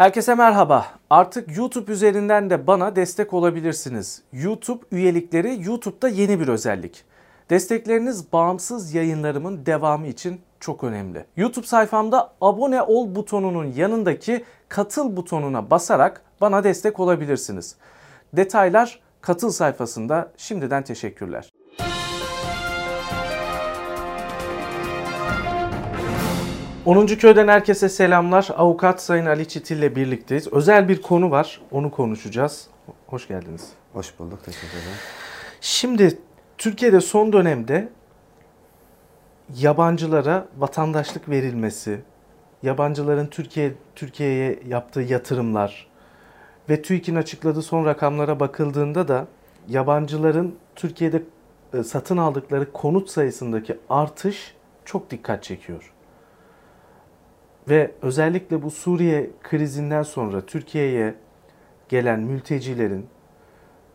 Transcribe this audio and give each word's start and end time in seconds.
Herkese 0.00 0.34
merhaba. 0.34 0.86
Artık 1.10 1.56
YouTube 1.56 1.92
üzerinden 1.92 2.50
de 2.50 2.66
bana 2.66 2.96
destek 2.96 3.34
olabilirsiniz. 3.34 4.22
YouTube 4.32 4.84
üyelikleri 4.92 5.58
YouTube'da 5.62 6.08
yeni 6.08 6.40
bir 6.40 6.48
özellik. 6.48 7.04
Destekleriniz 7.50 8.32
bağımsız 8.32 8.94
yayınlarımın 8.94 9.66
devamı 9.66 10.06
için 10.06 10.40
çok 10.60 10.84
önemli. 10.84 11.24
YouTube 11.36 11.66
sayfamda 11.66 12.32
abone 12.40 12.82
ol 12.82 13.14
butonunun 13.14 13.64
yanındaki 13.64 14.44
katıl 14.68 15.16
butonuna 15.16 15.70
basarak 15.70 16.22
bana 16.40 16.64
destek 16.64 17.00
olabilirsiniz. 17.00 17.76
Detaylar 18.32 19.00
katıl 19.20 19.50
sayfasında. 19.50 20.32
Şimdiden 20.36 20.82
teşekkürler. 20.82 21.49
10. 26.86 27.06
köyden 27.06 27.48
herkese 27.48 27.88
selamlar. 27.88 28.48
Avukat 28.56 29.02
Sayın 29.02 29.26
Ali 29.26 29.48
Çitil 29.48 29.76
ile 29.76 29.96
birlikteyiz. 29.96 30.52
Özel 30.52 30.88
bir 30.88 31.02
konu 31.02 31.30
var. 31.30 31.60
Onu 31.70 31.90
konuşacağız. 31.90 32.66
Hoş 33.06 33.28
geldiniz. 33.28 33.68
Hoş 33.92 34.18
bulduk. 34.18 34.44
Teşekkür 34.44 34.68
ederim. 34.68 34.96
Şimdi 35.60 36.18
Türkiye'de 36.58 37.00
son 37.00 37.32
dönemde 37.32 37.88
yabancılara 39.58 40.46
vatandaşlık 40.58 41.28
verilmesi, 41.28 42.00
yabancıların 42.62 43.26
Türkiye 43.26 43.72
Türkiye'ye 43.96 44.58
yaptığı 44.68 45.00
yatırımlar 45.00 45.86
ve 46.68 46.82
TÜİK'in 46.82 47.14
açıkladığı 47.14 47.62
son 47.62 47.84
rakamlara 47.84 48.40
bakıldığında 48.40 49.08
da 49.08 49.26
yabancıların 49.68 50.54
Türkiye'de 50.76 51.22
e, 51.74 51.82
satın 51.82 52.16
aldıkları 52.16 52.72
konut 52.72 53.10
sayısındaki 53.10 53.78
artış 53.88 54.54
çok 54.84 55.10
dikkat 55.10 55.42
çekiyor. 55.42 55.92
Ve 57.70 57.90
özellikle 58.02 58.62
bu 58.62 58.70
Suriye 58.70 59.30
krizinden 59.42 60.02
sonra 60.02 60.40
Türkiye'ye 60.40 61.14
gelen 61.88 62.20
mültecilerin 62.20 63.06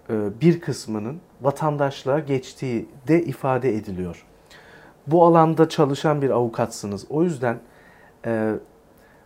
e, 0.10 0.42
bir 0.42 0.62
kısmının 0.62 1.20
vatandaşlığa 1.42 2.20
geçtiği 2.20 2.90
de 3.08 3.24
ifade 3.24 3.76
ediliyor. 3.76 4.26
Bu 5.08 5.26
alanda 5.26 5.70
çalışan 5.70 6.22
bir 6.22 6.30
avukatsınız. 6.30 7.06
O 7.10 7.24
yüzden 7.24 7.60
e, 8.26 8.54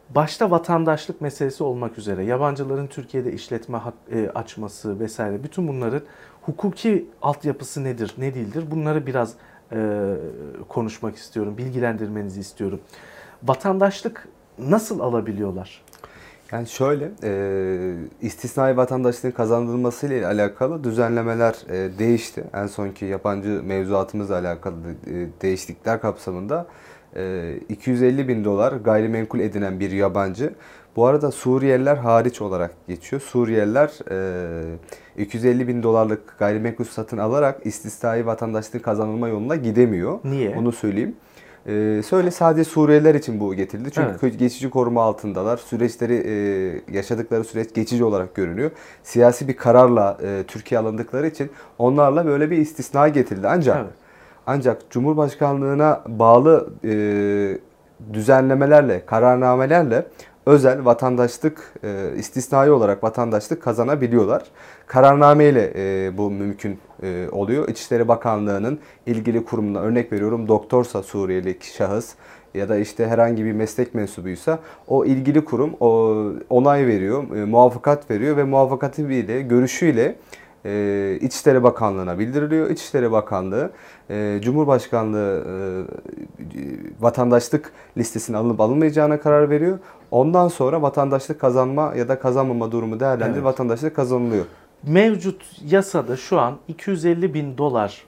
başta 0.09 0.52
vatandaşlık 0.52 1.22
meselesi 1.22 1.63
olmak 1.63 1.97
üzere 1.97 2.23
yabancıların 2.23 2.88
Türkiye'de 2.88 3.34
işletme 3.34 3.81
e, 4.11 4.30
açması 4.30 5.00
vesaire 5.00 5.44
bütün 5.44 5.67
bunların 5.67 6.02
hukuki 6.41 7.09
altyapısı 7.22 7.84
nedir, 7.84 8.13
ne 8.17 8.34
değildir 8.34 8.63
bunları 8.72 9.06
biraz 9.06 9.34
konuşmak 10.69 11.16
istiyorum, 11.16 11.58
bilgilendirmenizi 11.58 12.39
istiyorum. 12.39 12.80
Vatandaşlık 13.44 14.28
nasıl 14.60 15.00
alabiliyorlar? 15.00 15.82
Yani 16.52 16.68
şöyle, 16.68 17.12
e, 17.24 17.94
istisnai 18.22 18.78
vatandaşlığın 18.78 19.32
kazandırılması 19.32 20.08
ile 20.08 20.28
alakalı 20.28 20.84
düzenlemeler 20.84 21.56
e, 21.70 22.00
değişti. 22.00 22.44
En 22.54 22.68
sonki 22.68 23.06
yabancı 23.06 23.64
mevzuatımızla 23.64 24.36
alakalı 24.40 24.76
e, 25.08 25.28
değişiklikler 25.42 26.02
kapsamında 26.02 26.68
e, 27.16 27.54
250 27.70 28.28
bin 28.28 28.44
dolar 28.44 28.72
gayrimenkul 28.72 29.40
edinen 29.40 29.80
bir 29.80 29.92
yabancı. 29.92 30.54
Bu 30.96 31.06
arada 31.06 31.32
Suriyeliler 31.32 31.98
hariç 31.98 32.42
olarak 32.42 32.72
geçiyor. 32.88 33.22
Suriyeliler 33.22 33.92
e, 35.18 35.24
250 35.24 35.68
bin 35.68 35.84
dolarlık 35.84 36.40
gayrimenkul 36.40 36.84
satın 36.84 37.18
alarak 37.18 37.66
istisnai 37.66 38.26
vatandaşlığı 38.26 38.82
kazanılma 38.82 39.28
yoluna 39.28 39.56
gidemiyor. 39.56 40.20
Niye? 40.24 40.56
Onu 40.58 40.72
söyleyeyim. 40.72 41.16
Ee, 41.68 42.02
söyle 42.06 42.32
sadece 42.32 42.64
Suriyeliler 42.64 43.16
için 43.16 43.40
bu 43.40 43.54
getirildi. 43.54 43.92
Çünkü 43.92 44.18
Evet. 44.22 44.40
geçici 44.40 44.70
koruma 44.70 45.04
altındalar. 45.04 45.58
Süreçleri 45.58 46.14
e, 46.16 46.34
yaşadıkları 46.98 47.44
süreç 47.44 47.74
geçici 47.74 48.04
olarak 48.04 48.36
görünüyor. 48.36 48.72
Siyasi 49.04 49.48
bir 49.48 49.58
kararla 49.58 50.18
e, 50.24 50.44
Türkiye 50.48 50.80
alındıkları 50.80 51.28
için 51.28 51.52
onlarla 51.78 52.26
böyle 52.26 52.52
bir 52.52 52.58
istisna 52.58 53.08
getirildi. 53.08 53.48
Ancak 53.48 53.78
Evet. 53.78 53.94
ancak 54.48 54.90
Cumhurbaşkanlığına 54.92 56.02
bağlı 56.08 56.69
e, 56.86 56.94
düzenlemelerle, 58.14 59.06
kararnamelerle 59.06 60.06
özel 60.50 60.86
vatandaşlık 60.86 61.74
e, 61.84 62.14
istisnai 62.18 62.72
olarak 62.72 63.04
vatandaşlık 63.04 63.64
kazanabiliyorlar. 63.64 64.44
Kararnameyle 64.88 65.74
e, 65.76 66.18
bu 66.18 66.32
mümkün 66.32 66.80
e, 67.04 67.28
oluyor. 67.32 67.68
İçişleri 67.68 68.08
Bakanlığı'nın 68.08 68.80
ilgili 69.06 69.46
kurumuna 69.46 69.80
örnek 69.80 70.12
veriyorum 70.12 70.48
doktorsa 70.48 71.04
Suriyeli 71.04 71.58
şahıs 71.78 72.16
ya 72.54 72.70
da 72.70 72.78
işte 72.78 73.08
herhangi 73.08 73.46
bir 73.46 73.52
meslek 73.52 73.94
mensubuysa 73.94 74.60
o 74.88 75.06
ilgili 75.06 75.46
kurum 75.46 75.74
o 75.80 76.16
onay 76.50 76.88
veriyor, 76.88 77.36
e, 77.36 77.46
muvaffakat 77.46 78.12
veriyor 78.12 78.38
ve 78.38 78.44
muvaffakatiyle, 78.44 79.42
görüşüyle 79.42 80.16
e, 80.66 81.18
İçişleri 81.22 81.64
Bakanlığı'na 81.64 82.20
bildiriliyor. 82.20 82.70
İçişleri 82.70 83.12
Bakanlığı 83.12 83.72
e, 84.09 84.40
Cumhurbaşkanlığı 84.42 85.44
e, 85.47 85.53
vatandaşlık 87.00 87.72
listesine 87.97 88.38
alınıp 88.38 88.62
alınmayacağına 88.62 89.19
karar 89.19 89.50
veriyor. 89.50 89.80
Ondan 90.12 90.48
sonra 90.48 90.81
vatandaşlık 90.81 91.40
kazanma 91.42 91.94
ya 91.96 92.08
da 92.08 92.19
kazanmama 92.19 92.72
durumu 92.72 93.00
değerlendirip 93.00 93.34
Evet. 93.36 93.46
vatandaşlık 93.46 93.96
kazanılıyor. 93.96 94.46
Mevcut 94.84 95.42
yasada 95.66 96.18
şu 96.18 96.40
an 96.40 96.58
250 96.68 97.34
bin 97.34 97.58
dolar 97.58 98.03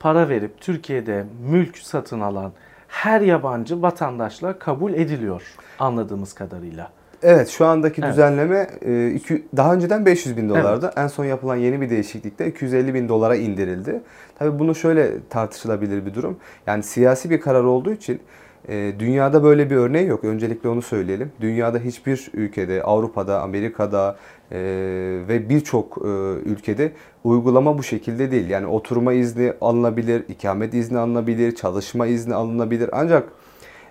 para 0.00 0.28
verip 0.28 0.60
Türkiye'de 0.60 1.24
mülk 1.50 1.78
satın 1.78 2.20
alan 2.20 2.52
her 2.88 3.20
yabancı 3.20 3.82
vatandaşla 3.82 4.58
kabul 4.58 4.94
ediliyor 4.94 5.42
anladığımız 5.78 6.32
kadarıyla. 6.32 6.90
Evet 7.22 7.48
şu 7.48 7.66
andaki 7.66 8.00
Evet. 8.04 8.12
düzenleme 8.12 8.66
e, 8.86 9.10
iki- 9.10 9.44
daha 9.56 9.74
önceden 9.74 10.06
500 10.06 10.36
bin 10.36 10.48
dolardı. 10.48 10.92
En 10.96 11.06
son 11.06 11.24
yapılan 11.24 11.56
yeni 11.56 11.80
bir 11.80 11.90
değişiklikte 11.90 12.46
250 12.46 12.94
bin 12.94 13.08
dolara 13.08 13.36
indirildi. 13.36 14.00
Tabii 14.38 14.58
bunu 14.58 14.74
şöyle 14.74 15.10
tartışılabilir 15.30 16.06
bir 16.06 16.14
durum. 16.14 16.36
Yani 16.66 16.82
siyasi 16.82 17.30
bir 17.30 17.40
karar 17.40 17.64
olduğu 17.64 17.92
için 17.92 18.20
e, 18.68 18.92
dünyada 18.98 19.42
böyle 19.44 19.70
bir 19.70 19.76
örneği 19.76 20.06
yok. 20.06 20.24
Öncelikle 20.24 20.68
onu 20.68 20.82
söyleyelim. 20.82 21.32
Dünyada 21.40 21.78
hiçbir 21.78 22.30
ülkede, 22.34 22.82
Avrupa'da, 22.82 23.40
Amerika'da 23.42 24.16
e, 24.52 24.58
ve 25.28 25.48
birçok 25.48 25.98
e, 26.04 26.08
ülkede 26.50 26.92
uygulama 27.24 27.78
bu 27.78 27.82
şekilde 27.82 28.30
değil. 28.30 28.48
Yani 28.50 28.66
oturma 28.66 29.12
izni 29.12 29.52
alınabilir, 29.60 30.24
ikamet 30.28 30.74
izni 30.74 30.98
alınabilir, 30.98 31.54
çalışma 31.54 32.06
izni 32.06 32.34
alınabilir. 32.34 32.90
Ancak 32.92 33.28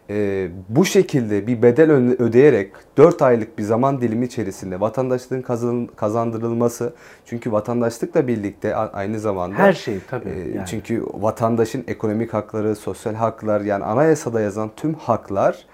e, 0.10 0.48
bu 0.70 0.86
şekilde 0.86 1.48
bir 1.48 1.62
bedel 1.62 1.92
ödeyerek 1.92 2.72
4 2.98 3.22
aylık 3.22 3.58
bir 3.58 3.64
zaman 3.64 4.02
dilimi 4.02 4.26
içerisinde 4.26 4.80
vatandaşlığın 4.80 5.42
kazan, 5.42 5.88
kazandırılması 5.96 6.94
çünkü 7.26 7.52
vatandaşlıkla 7.52 8.28
birlikte 8.28 8.76
aynı 8.76 9.20
zamanda 9.20 9.56
Her 9.58 9.74
şey 9.74 10.00
tabii. 10.10 10.30
e, 10.30 10.40
yani. 10.40 10.68
çünkü 10.68 11.06
vatandaşın 11.14 11.84
ekonomik 11.88 12.34
hakları, 12.34 12.76
sosyal 12.76 13.14
haklar 13.14 13.62
yani 13.62 13.84
anayasada 13.84 14.42
yazan 14.42 14.72
tüm 14.76 14.94
haklar 14.94 15.66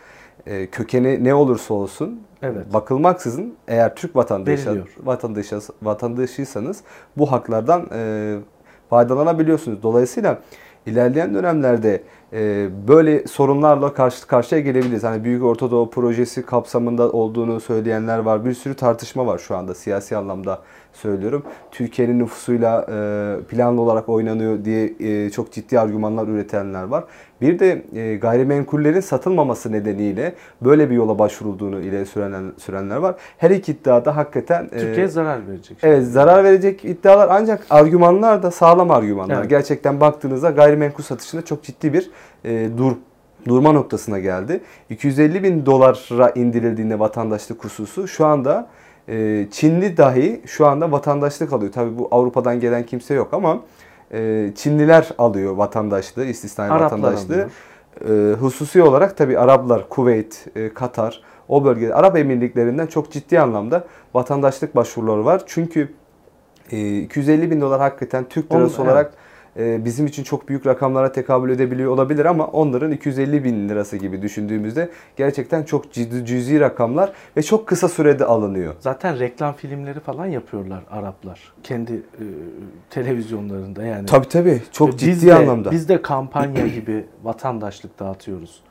e, 0.45 0.67
kökeni 0.67 1.23
ne 1.23 1.33
olursa 1.33 1.73
olsun 1.73 2.19
Evet. 2.41 2.73
bakılmaksızın 2.73 3.53
eğer 3.67 3.95
Türk 3.95 4.15
vatandaşı 4.15 4.83
vatandaşı 5.03 5.59
vatandaşıysanız 5.81 6.81
bu 7.17 7.31
haklardan 7.31 7.89
e, 7.93 8.35
faydalanabiliyorsunuz. 8.89 9.83
Dolayısıyla 9.83 10.39
ilerleyen 10.85 11.33
dönemlerde 11.33 12.03
böyle 12.87 13.27
sorunlarla 13.27 13.93
karşı 13.93 14.27
karşıya 14.27 14.61
gelebiliriz. 14.61 15.03
Hani 15.03 15.23
Büyük 15.23 15.43
Ortadoğu 15.43 15.89
projesi 15.89 16.45
kapsamında 16.45 17.11
olduğunu 17.11 17.59
söyleyenler 17.59 18.17
var. 18.17 18.45
Bir 18.45 18.53
sürü 18.53 18.73
tartışma 18.73 19.25
var 19.27 19.37
şu 19.37 19.55
anda 19.55 19.75
siyasi 19.75 20.17
anlamda 20.17 20.61
söylüyorum. 20.93 21.43
Türkiye'nin 21.71 22.19
nüfusuyla 22.19 22.81
e, 22.81 23.43
planlı 23.43 23.81
olarak 23.81 24.09
oynanıyor 24.09 24.65
diye 24.65 24.93
e, 24.99 25.29
çok 25.29 25.51
ciddi 25.51 25.79
argümanlar 25.79 26.27
üretenler 26.27 26.83
var. 26.83 27.03
Bir 27.41 27.59
de 27.59 27.85
e, 27.95 28.15
gayrimenkullerin 28.15 28.99
satılmaması 28.99 29.71
nedeniyle 29.71 30.35
böyle 30.61 30.89
bir 30.89 30.95
yola 30.95 31.19
başvurulduğunu 31.19 31.81
ileri 31.81 32.05
sürenler, 32.05 32.41
sürenler 32.57 32.95
var. 32.95 33.15
Her 33.37 33.51
iki 33.51 33.71
iddiada 33.71 34.15
hakikaten 34.15 34.69
e, 34.71 34.79
Türkiye 34.79 35.07
zarar 35.07 35.47
verecek. 35.47 35.77
Evet 35.83 36.07
zarar 36.07 36.43
verecek 36.43 36.85
iddialar 36.85 37.27
ancak 37.31 37.65
argümanlar 37.69 38.43
da 38.43 38.51
sağlam 38.51 38.91
argümanlar. 38.91 39.39
Evet. 39.39 39.49
Gerçekten 39.49 40.01
baktığınızda 40.01 40.49
gayrimenkul 40.49 41.03
satışında 41.03 41.45
çok 41.45 41.63
ciddi 41.63 41.93
bir 41.93 42.11
e, 42.45 42.69
dur 42.77 42.95
durma 43.47 43.71
noktasına 43.71 44.19
geldi. 44.19 44.61
250 44.89 45.43
bin 45.43 45.65
dolara 45.65 46.29
indirildiğinde 46.29 46.99
vatandaşlık 46.99 47.63
hususu 47.63 48.07
şu 48.07 48.25
anda 48.25 48.67
e, 49.09 49.47
Çinli 49.51 49.97
dahi 49.97 50.41
şu 50.45 50.67
anda 50.67 50.91
vatandaşlık 50.91 51.53
alıyor. 51.53 51.71
Tabi 51.71 51.97
bu 51.97 52.07
Avrupa'dan 52.11 52.59
gelen 52.59 52.85
kimse 52.85 53.13
yok 53.13 53.33
ama 53.33 53.61
e, 54.13 54.51
Çinliler 54.55 55.09
alıyor 55.17 55.55
vatandaşlığı, 55.55 56.25
istisnai 56.25 56.69
Araplar 56.69 56.85
vatandaşlığı. 56.85 57.33
alıyor. 57.33 58.33
E, 58.33 58.33
hususi 58.33 58.81
olarak 58.81 59.17
tabi 59.17 59.39
Araplar, 59.39 59.89
Kuveyt, 59.89 60.45
e, 60.55 60.73
Katar 60.73 61.21
o 61.47 61.65
bölgede 61.65 61.93
Arap 61.93 62.17
Emirliklerinden 62.17 62.87
çok 62.87 63.11
ciddi 63.11 63.39
anlamda 63.39 63.87
vatandaşlık 64.13 64.75
başvuruları 64.75 65.25
var. 65.25 65.43
Çünkü 65.45 65.93
e, 66.71 66.97
250 66.97 67.51
bin 67.51 67.61
dolar 67.61 67.81
hakikaten 67.81 68.25
Türk 68.29 68.53
lirası 68.53 68.81
olarak 68.81 69.13
e, 69.13 69.24
bizim 69.55 70.05
için 70.07 70.23
çok 70.23 70.49
büyük 70.49 70.65
rakamlara 70.65 71.11
tekabül 71.11 71.49
edebiliyor 71.49 71.91
olabilir 71.91 72.25
ama 72.25 72.47
onların 72.47 72.91
250 72.91 73.43
bin 73.43 73.69
lirası 73.69 73.97
gibi 73.97 74.21
düşündüğümüzde 74.21 74.89
gerçekten 75.15 75.63
çok 75.63 75.91
ciddi 75.91 76.25
cüzi 76.25 76.59
rakamlar 76.59 77.11
ve 77.37 77.43
çok 77.43 77.67
kısa 77.67 77.89
sürede 77.89 78.25
alınıyor. 78.25 78.73
Zaten 78.79 79.19
reklam 79.19 79.53
filmleri 79.53 79.99
falan 79.99 80.25
yapıyorlar 80.25 80.83
Araplar. 80.91 81.53
Kendi 81.63 81.93
e, 81.93 82.23
televizyonlarında 82.89 83.83
yani. 83.85 84.05
Tabii 84.05 84.27
tabii 84.29 84.61
çok 84.71 84.91
Biz 84.91 84.99
ciddi 84.99 85.27
de- 85.27 85.35
anlamda. 85.35 85.71
Biz 85.71 85.89
de 85.89 86.01
kampanya 86.01 86.67
gibi 86.67 87.05
vatandaşlık 87.23 87.99
dağıtıyoruz. 87.99 88.61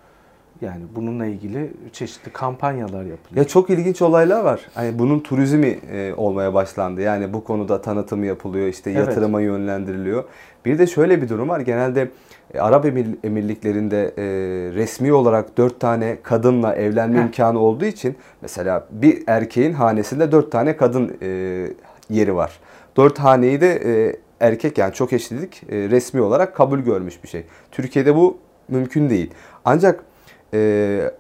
Yani 0.65 0.83
bununla 0.97 1.27
ilgili 1.27 1.71
çeşitli 1.93 2.31
kampanyalar 2.33 3.05
yapılıyor. 3.05 3.37
Ya 3.37 3.45
çok 3.45 3.71
ilginç 3.71 4.03
olaylar 4.03 4.45
var. 4.45 4.61
Hani 4.75 4.99
bunun 4.99 5.21
turizmi 5.21 5.79
e, 5.93 6.15
olmaya 6.17 6.55
başlandı. 6.55 7.01
Yani 7.01 7.33
bu 7.33 7.45
konuda 7.45 7.81
tanıtımı 7.81 8.27
yapılıyor, 8.27 8.67
işte 8.67 8.91
Evet. 8.91 9.07
yatırıma 9.09 9.41
yönlendiriliyor. 9.41 10.25
Bir 10.65 10.79
de 10.79 10.87
şöyle 10.87 11.23
bir 11.23 11.29
durum 11.29 11.49
var. 11.49 11.61
Genelde 11.61 12.09
e, 12.55 12.61
Arap 12.61 12.85
Emir- 12.85 13.17
Emirlikleri'nde 13.25 14.03
e, 14.05 14.23
resmi 14.75 15.13
olarak 15.13 15.57
dört 15.59 15.81
tane 15.81 16.17
kadınla 16.23 16.75
evlenme 16.75 17.19
Heh. 17.19 17.23
imkanı 17.23 17.59
olduğu 17.59 17.85
için 17.85 18.17
mesela 18.43 18.87
bir 18.91 19.23
erkeğin 19.27 19.73
hanesinde 19.73 20.33
dört 20.33 20.53
tane 20.53 20.77
kadın 20.77 21.17
e, 21.23 21.29
yeri 22.11 22.35
var. 22.35 22.59
Dört 22.97 23.19
haneyi 23.19 23.61
de 23.61 23.83
e, 23.85 24.17
erkek 24.41 24.79
yani 24.79 24.95
çok 24.95 25.13
eşlilik 25.13 25.63
e, 25.69 25.77
resmi 25.91 26.21
olarak 26.21 26.57
kabul 26.57 26.79
görmüş 26.79 27.23
bir 27.23 27.29
şey. 27.29 27.45
Türkiye'de 27.71 28.17
bu 28.17 28.39
mümkün 28.69 29.11
değil. 29.11 29.31
Ancak 29.65 30.05
e, 30.55 31.11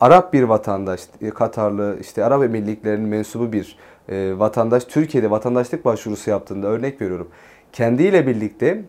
Arap 0.00 0.32
bir 0.32 0.42
vatandaş, 0.42 1.00
e, 1.22 1.30
Katarlı, 1.30 1.96
işte 2.00 2.24
Arap 2.24 2.42
Emirlikleri'nin 2.44 3.08
mensubu 3.08 3.52
bir 3.52 3.76
e, 4.08 4.38
vatandaş 4.38 4.84
Türkiye'de 4.84 5.30
vatandaşlık 5.30 5.84
başvurusu 5.84 6.30
yaptığında 6.30 6.66
örnek 6.66 7.00
veriyorum. 7.00 7.28
Kendiyle 7.72 8.26
birlikte 8.26 8.82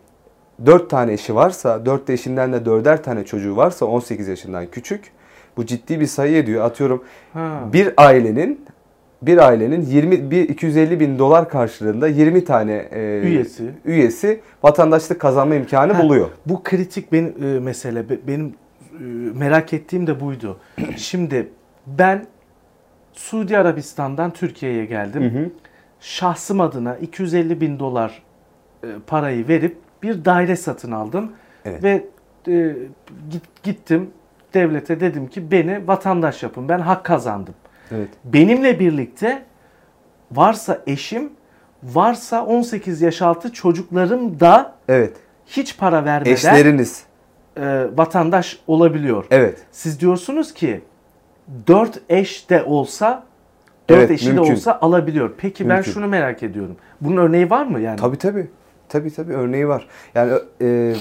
4 0.65 0.89
tane 0.89 1.13
eşi 1.13 1.35
varsa, 1.35 1.85
4 1.85 2.09
eşinden 2.09 2.53
de 2.53 2.57
4'er 2.57 3.01
tane 3.01 3.25
çocuğu 3.25 3.57
varsa 3.57 3.85
18 3.85 4.27
yaşından 4.27 4.65
küçük. 4.67 5.11
Bu 5.57 5.65
ciddi 5.65 5.99
bir 5.99 6.05
sayı 6.05 6.37
ediyor. 6.37 6.65
Atıyorum 6.65 7.03
Ha. 7.33 7.59
bir 7.73 7.93
ailenin 7.97 8.65
bir 9.21 9.37
ailenin 9.37 9.81
20 9.81 10.31
bir 10.31 10.49
250 10.49 10.99
bin 10.99 11.19
dolar 11.19 11.49
karşılığında 11.49 12.07
20 12.07 12.45
tane 12.45 12.73
e, 12.91 13.21
Üyesi. 13.23 13.63
üyesi 13.85 14.39
vatandaşlık 14.63 15.19
kazanma 15.21 15.55
imkanı 15.55 15.93
Ha. 15.93 16.03
buluyor. 16.03 16.27
Bu 16.45 16.63
kritik 16.63 17.11
benim 17.11 17.33
e, 17.43 17.59
mesele. 17.59 18.09
Be- 18.09 18.19
Benim 18.27 18.53
merak 19.33 19.73
ettiğim 19.73 20.07
de 20.07 20.19
buydu. 20.19 20.59
Şimdi 20.97 21.49
ben 21.87 22.25
Suudi 23.13 23.57
Arabistan'dan 23.57 24.31
Türkiye'ye 24.31 24.85
geldim. 24.85 25.23
Hı 25.23 25.39
hı. 25.39 25.49
Şahsım 25.99 26.61
adına 26.61 26.95
250 26.97 27.61
bin 27.61 27.79
dolar 27.79 28.23
e, 28.83 28.87
parayı 29.07 29.47
verip 29.47 29.77
bir 30.03 30.25
daire 30.25 30.55
satın 30.55 30.91
aldım. 30.91 31.31
Evet. 31.65 31.83
Ve 31.83 32.05
e, 32.47 32.75
git- 33.31 33.63
gittim 33.63 34.09
devlete 34.53 34.99
dedim 34.99 35.27
ki 35.27 35.51
beni 35.51 35.87
vatandaş 35.87 36.43
yapın. 36.43 36.69
Ben 36.69 36.79
hak 36.79 37.03
kazandım. 37.03 37.55
Evet. 37.91 38.09
Benimle 38.23 38.79
birlikte 38.79 39.43
varsa 40.31 40.81
eşim, 40.87 41.29
varsa 41.83 42.45
18 42.45 43.01
yaş 43.01 43.21
altı 43.21 43.53
çocuklarım 43.53 44.39
da 44.39 44.75
Evet. 44.87 45.17
hiç 45.45 45.77
para 45.77 46.05
vermeden 46.05 46.31
Eşleriniz. 46.31 47.03
E, 47.57 47.87
vatandaş 47.97 48.59
olabiliyor. 48.67 49.25
Evet. 49.31 49.57
Siz 49.71 49.99
diyorsunuz 49.99 50.53
ki 50.53 50.81
4 51.67 51.99
eş 52.09 52.49
de 52.49 52.63
olsa 52.63 53.23
4 53.89 53.97
Evet, 53.99 54.11
eşi 54.11 54.27
mümkün. 54.31 54.45
de 54.49 54.51
olsa 54.53 54.77
alabiliyor. 54.81 55.31
Peki 55.37 55.69
ben 55.69 55.75
Mümkün. 55.75 55.91
şunu 55.91 56.07
merak 56.07 56.43
ediyorum. 56.43 56.75
Bunun 57.01 57.17
örneği 57.17 57.49
var 57.49 57.65
mı 57.65 57.79
yani? 57.79 57.99
Tabii 57.99 58.17
tabii. 58.17 58.47
Tabii 58.89 59.13
tabii 59.13 59.33
örneği 59.33 59.67
var. 59.67 59.87
Yani 60.15 60.33
e, 60.61 60.93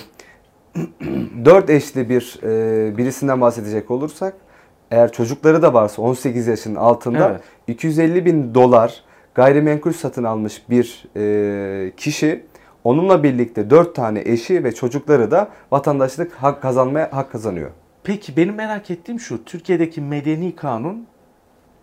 dört 1.44 1.70
eşli 1.70 2.08
bir 2.08 2.38
e, 2.43 2.96
birisinden 2.96 3.40
bahsedecek 3.40 3.90
olursak 3.90 4.34
eğer 4.90 5.12
çocukları 5.12 5.62
da 5.62 5.75
varsa 5.75 6.02
18 6.02 6.46
yaşının 6.46 6.75
altında 6.76 7.28
Evet. 7.31 7.40
250 7.66 8.25
bin 8.25 8.55
dolar 8.55 9.00
gayrimenkul 9.34 9.93
satın 9.93 10.25
almış 10.25 10.62
bir 10.70 11.05
e, 11.16 11.93
kişi 11.96 12.44
onunla 12.84 13.23
birlikte 13.23 13.70
4 13.70 13.94
tane 13.94 14.23
eşi 14.25 14.64
ve 14.64 14.75
çocukları 14.75 15.31
da 15.31 15.49
vatandaşlık 15.70 16.32
hak 16.32 16.62
kazanmaya 16.62 17.12
hak 17.12 17.32
kazanıyor. 17.32 17.70
Peki 18.05 18.37
benim 18.37 18.55
merak 18.55 18.90
ettiğim 18.90 19.20
şu. 19.20 19.44
Türkiye'deki 19.44 20.00
medeni 20.00 20.56
kanun 20.56 21.06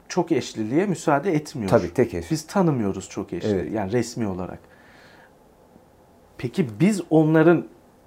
çok 0.08 0.32
eşliliğe 0.32 0.86
müsaade 0.86 1.34
etmiyor. 1.34 1.70
Tabii 1.70 1.94
tek 1.94 2.14
eş. 2.14 2.32
Biz 2.32 2.48
tanımıyoruz 2.48 3.10
çok 3.10 3.34
eşli. 3.34 3.50
Evet. 3.50 3.74
Yani 3.74 3.92
resmi 3.92 4.28
olarak. 4.28 4.60
Peki 6.38 6.68
biz 6.80 7.02
onların 7.10 7.66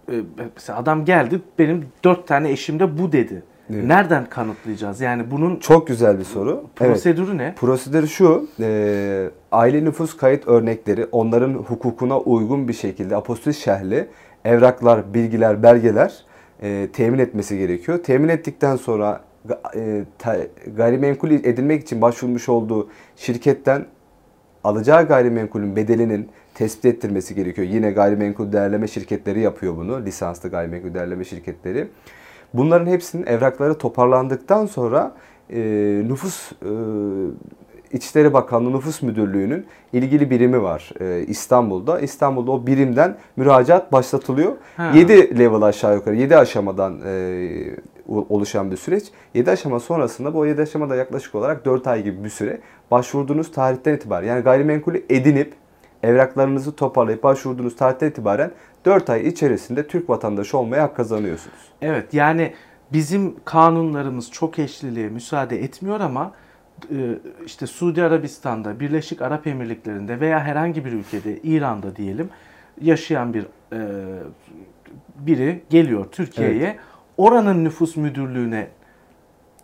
e, 0.08 0.14
mesela 0.54 0.78
adam 0.78 1.04
geldi 1.04 1.40
benim 1.58 1.88
dört 2.04 2.28
tane 2.28 2.50
eşimde 2.50 2.98
bu 2.98 3.12
dedi. 3.12 3.42
Evet. 3.70 3.84
Nereden 3.84 4.26
kanıtlayacağız? 4.26 5.00
Yani 5.00 5.30
bunun 5.30 5.56
Çok 5.56 5.86
güzel 5.86 6.18
bir 6.18 6.24
soru. 6.24 6.50
Evet. 6.80 6.90
prosedürü 6.90 7.38
ne? 7.38 7.54
Prosedür 7.54 8.06
şu, 8.06 8.48
e, 8.60 9.30
aile 9.52 9.84
nüfus 9.84 10.16
kayıt 10.16 10.48
örnekleri 10.48 11.06
onların 11.12 11.54
hukukuna 11.54 12.18
uygun 12.18 12.68
bir 12.68 12.72
şekilde 12.72 13.16
apostil 13.16 13.52
şerhli 13.52 14.08
evraklar, 14.44 15.14
bilgiler, 15.14 15.62
belgeler 15.62 16.24
e, 16.62 16.88
temin 16.92 17.18
etmesi 17.18 17.58
gerekiyor. 17.58 17.98
Temin 18.02 18.28
ettikten 18.28 18.76
sonra 18.76 19.20
e, 19.76 20.04
ta- 20.18 20.46
gayrimenkul 20.76 21.30
edinmek 21.30 21.82
için 21.82 22.02
başvurmuş 22.02 22.48
olduğu 22.48 22.88
şirketten 23.16 23.86
alacağı 24.64 25.08
gayrimenkulün 25.08 25.76
bedelinin 25.76 26.28
tespit 26.54 26.84
ettirmesi 26.84 27.34
gerekiyor. 27.34 27.68
Yine 27.68 27.90
gayrimenkul 27.90 28.52
değerleme 28.52 28.88
şirketleri 28.88 29.40
yapıyor 29.40 29.76
bunu. 29.76 30.04
Lisanslı 30.04 30.48
gayrimenkul 30.50 30.94
değerleme 30.94 31.24
şirketleri. 31.24 31.88
Bunların 32.54 32.86
hepsinin 32.86 33.26
evrakları 33.26 33.78
toparlandıktan 33.78 34.66
sonra 34.66 35.14
e, 35.50 35.60
nüfus 36.06 36.52
e, 36.52 36.70
İçişleri 37.92 38.32
Bakanlığı 38.32 38.72
Nüfus 38.72 39.02
Müdürlüğü'nün 39.02 39.66
ilgili 39.92 40.30
birimi 40.30 40.62
var 40.62 40.90
e, 41.00 41.26
İstanbul'da. 41.26 42.00
İstanbul'da 42.00 42.50
o 42.50 42.66
birimden 42.66 43.16
müracaat 43.36 43.92
başlatılıyor. 43.92 44.52
Ha. 44.76 44.92
7 44.94 45.38
level 45.38 45.62
aşağı 45.62 45.94
yukarı 45.94 46.16
7 46.16 46.36
aşamadan 46.36 47.00
e, 47.06 47.48
oluşan 48.08 48.70
bir 48.70 48.76
süreç. 48.76 49.04
7 49.34 49.50
aşama 49.50 49.80
sonrasında 49.80 50.34
bu 50.34 50.46
7 50.46 50.62
aşamada 50.62 50.96
yaklaşık 50.96 51.34
olarak 51.34 51.64
4 51.64 51.86
ay 51.86 52.02
gibi 52.02 52.24
bir 52.24 52.28
süre 52.28 52.60
başvurduğunuz 52.90 53.52
tarihten 53.52 53.94
itibaren 53.94 54.28
yani 54.28 54.42
gayrimenkulü 54.42 55.04
edinip 55.10 55.52
evraklarınızı 56.02 56.76
toparlayıp 56.76 57.22
başvurduğunuz 57.22 57.76
tarihten 57.76 58.08
itibaren 58.08 58.50
4 58.84 59.10
ay 59.10 59.28
içerisinde 59.28 59.86
Türk 59.86 60.10
vatandaşı 60.10 60.58
olmaya 60.58 60.82
hak 60.82 60.96
kazanıyorsunuz. 60.96 61.58
Evet 61.82 62.14
yani 62.14 62.52
bizim 62.92 63.34
kanunlarımız 63.44 64.30
çok 64.30 64.58
eşliliğe 64.58 65.08
müsaade 65.08 65.62
etmiyor 65.62 66.00
ama 66.00 66.32
e, 66.90 67.18
işte 67.46 67.66
Suudi 67.66 68.02
Arabistan'da, 68.02 68.80
Birleşik 68.80 69.22
Arap 69.22 69.46
Emirlikleri'nde 69.46 70.20
veya 70.20 70.40
herhangi 70.40 70.84
bir 70.84 70.92
ülkede, 70.92 71.38
İran'da 71.42 71.96
diyelim 71.96 72.30
yaşayan 72.80 73.34
bir 73.34 73.42
e, 73.42 73.78
biri 75.16 75.62
geliyor 75.70 76.06
Türkiye'ye. 76.12 76.76
Oranın 77.16 77.64
nüfus 77.64 77.96
müdürlüğüne 77.96 78.68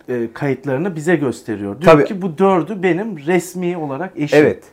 e, 0.08 0.32
kayıtlarını 0.32 0.96
bize 0.96 1.16
gösteriyor. 1.16 1.80
Diyor 1.80 1.92
Tabii. 1.92 2.04
ki 2.04 2.22
bu 2.22 2.38
dördü 2.38 2.82
benim 2.82 3.18
resmi 3.26 3.76
olarak 3.76 4.12
eşim. 4.16 4.38
Evet. 4.38 4.64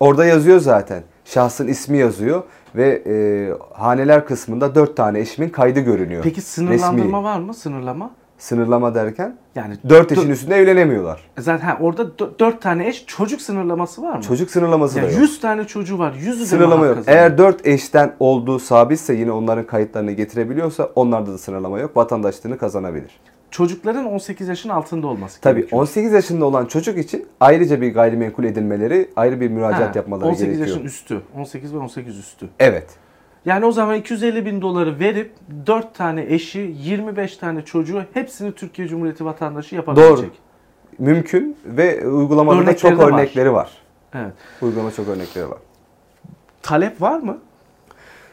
Orada 0.00 0.26
yazıyor 0.26 0.60
zaten. 0.60 1.02
Şahsın 1.32 1.68
ismi 1.68 1.98
yazıyor 1.98 2.42
ve 2.76 3.02
e, 3.06 3.14
haneler 3.74 4.26
kısmında 4.26 4.74
4 4.74 4.96
tane 4.96 5.18
eşimin 5.20 5.48
kaydı 5.48 5.80
görünüyor. 5.80 6.22
Peki 6.22 6.40
sınırlandırma 6.40 7.04
Resmi. 7.18 7.22
var 7.24 7.40
mı? 7.40 7.54
Sınırlama? 7.54 8.10
Sınırlama 8.38 8.94
derken 8.94 9.36
Yani 9.54 9.74
4 9.88 10.10
dö- 10.12 10.18
eşin 10.18 10.30
üstünde 10.30 10.56
evlenemiyorlar. 10.56 11.20
Zaten 11.38 11.66
ha, 11.66 11.78
orada 11.80 12.02
dö- 12.02 12.38
dört 12.40 12.62
tane 12.62 12.88
eş 12.88 13.06
çocuk 13.06 13.40
sınırlaması 13.40 14.02
var 14.02 14.16
mı? 14.16 14.22
Çocuk 14.22 14.50
sınırlaması 14.50 14.98
Ya 14.98 15.04
da 15.04 15.10
yok. 15.10 15.20
100 15.20 15.40
tane 15.40 15.64
çocuğu 15.66 15.98
var. 15.98 16.12
100'ü 16.12 16.40
de 16.40 16.46
Sınırlama 16.46 16.76
mi 16.76 16.80
hak 16.80 16.88
yok. 16.88 16.96
kazanıyor? 17.06 17.22
Eğer 17.22 17.38
4 17.38 17.66
eşten 17.66 18.14
olduğu 18.20 18.58
sabitse 18.58 19.14
yine 19.14 19.32
onların 19.32 19.66
kayıtlarını 19.66 20.12
getirebiliyorsa 20.12 20.90
onlarda 20.94 21.32
da 21.32 21.38
sınırlama 21.38 21.78
yok. 21.78 21.96
Vatandaşlığını 21.96 22.58
kazanabilir. 22.58 23.20
Çocukların 23.50 24.04
18 24.06 24.48
yaşın 24.48 24.68
altında 24.68 25.06
olması 25.06 25.40
Tabii 25.40 25.58
gerekiyor. 25.60 25.82
18 25.82 26.12
yaşında 26.12 26.44
olan 26.44 26.66
çocuk 26.66 26.98
için 26.98 27.26
ayrıca 27.40 27.80
bir 27.80 27.94
gayrimenkul 27.94 28.44
edinmeleri, 28.44 29.10
ayrı 29.16 29.40
bir 29.40 29.48
müracaat 29.48 29.94
Ha, 29.94 29.98
yapmaları 29.98 30.28
18 30.28 30.44
gerekiyor. 30.44 30.68
yaşın 30.68 30.84
üstü. 30.84 31.22
18 31.36 31.74
ve 31.74 31.78
18 31.78 32.18
üstü. 32.18 32.48
Evet. 32.58 32.86
Yani 33.44 33.64
o 33.64 33.72
zaman 33.72 33.96
250 33.96 34.46
bin 34.46 34.62
doları 34.62 34.98
verip 34.98 35.32
4 35.66 35.94
tane 35.94 36.24
eşi, 36.28 36.74
25 36.78 37.36
tane 37.36 37.64
çocuğu 37.64 38.02
hepsini 38.14 38.52
Türkiye 38.52 38.88
Cumhuriyeti 38.88 39.24
vatandaşı 39.24 39.74
yapabilecek. 39.74 40.18
Doğru. 40.18 40.26
Mümkün 40.98 41.56
ve 41.64 42.08
uygulamada 42.08 42.56
da 42.56 42.62
Örnekleri 42.62 42.78
çok 42.78 43.00
de 43.00 43.04
var. 43.04 43.12
örnekleri 43.12 43.52
var. 43.52 43.70
Evet. 44.14 44.32
Uygulama 44.62 44.90
çok 44.90 45.08
örnekleri 45.08 45.50
var. 45.50 45.58
Talep 46.62 47.00
var 47.02 47.18
mı? 47.18 47.38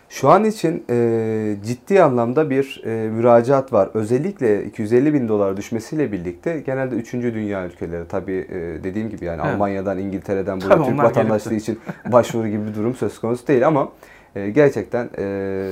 Şu 0.10 0.30
an 0.30 0.44
için 0.44 0.84
e, 0.90 1.56
ciddi 1.66 2.04
anlamda 2.04 2.50
bir 2.50 2.82
e, 2.86 3.10
müracaat 3.10 3.74
var. 3.74 3.90
Özellikle 3.94 4.66
250 4.66 5.14
bin 5.14 5.28
dolar 5.28 5.58
düşmesiyle 5.58 6.12
birlikte 6.12 6.60
genelde 6.60 6.96
3. 6.96 7.14
dünya 7.14 7.66
ülkeleri 7.66 8.08
tabii 8.08 8.48
e, 8.50 8.84
dediğim 8.84 9.10
gibi 9.10 9.26
yani 9.26 9.42
Evet. 9.46 9.54
Almanya'dan, 9.54 9.98
İngiltere'den 9.98 10.62
buraya 10.62 10.70
Tabii 10.70 10.86
Türk 10.86 10.98
vatandaşlığı 11.04 11.52
de- 11.52 11.56
için 11.56 11.80
başvuru 12.12 12.48
gibi 12.48 12.68
bir 12.68 12.76
durum 12.76 12.96
söz 12.96 13.20
konusu 13.20 13.48
değil 13.48 13.68
ama 13.68 13.90
e, 14.36 14.50
gerçekten 14.50 15.10
e, 15.18 15.66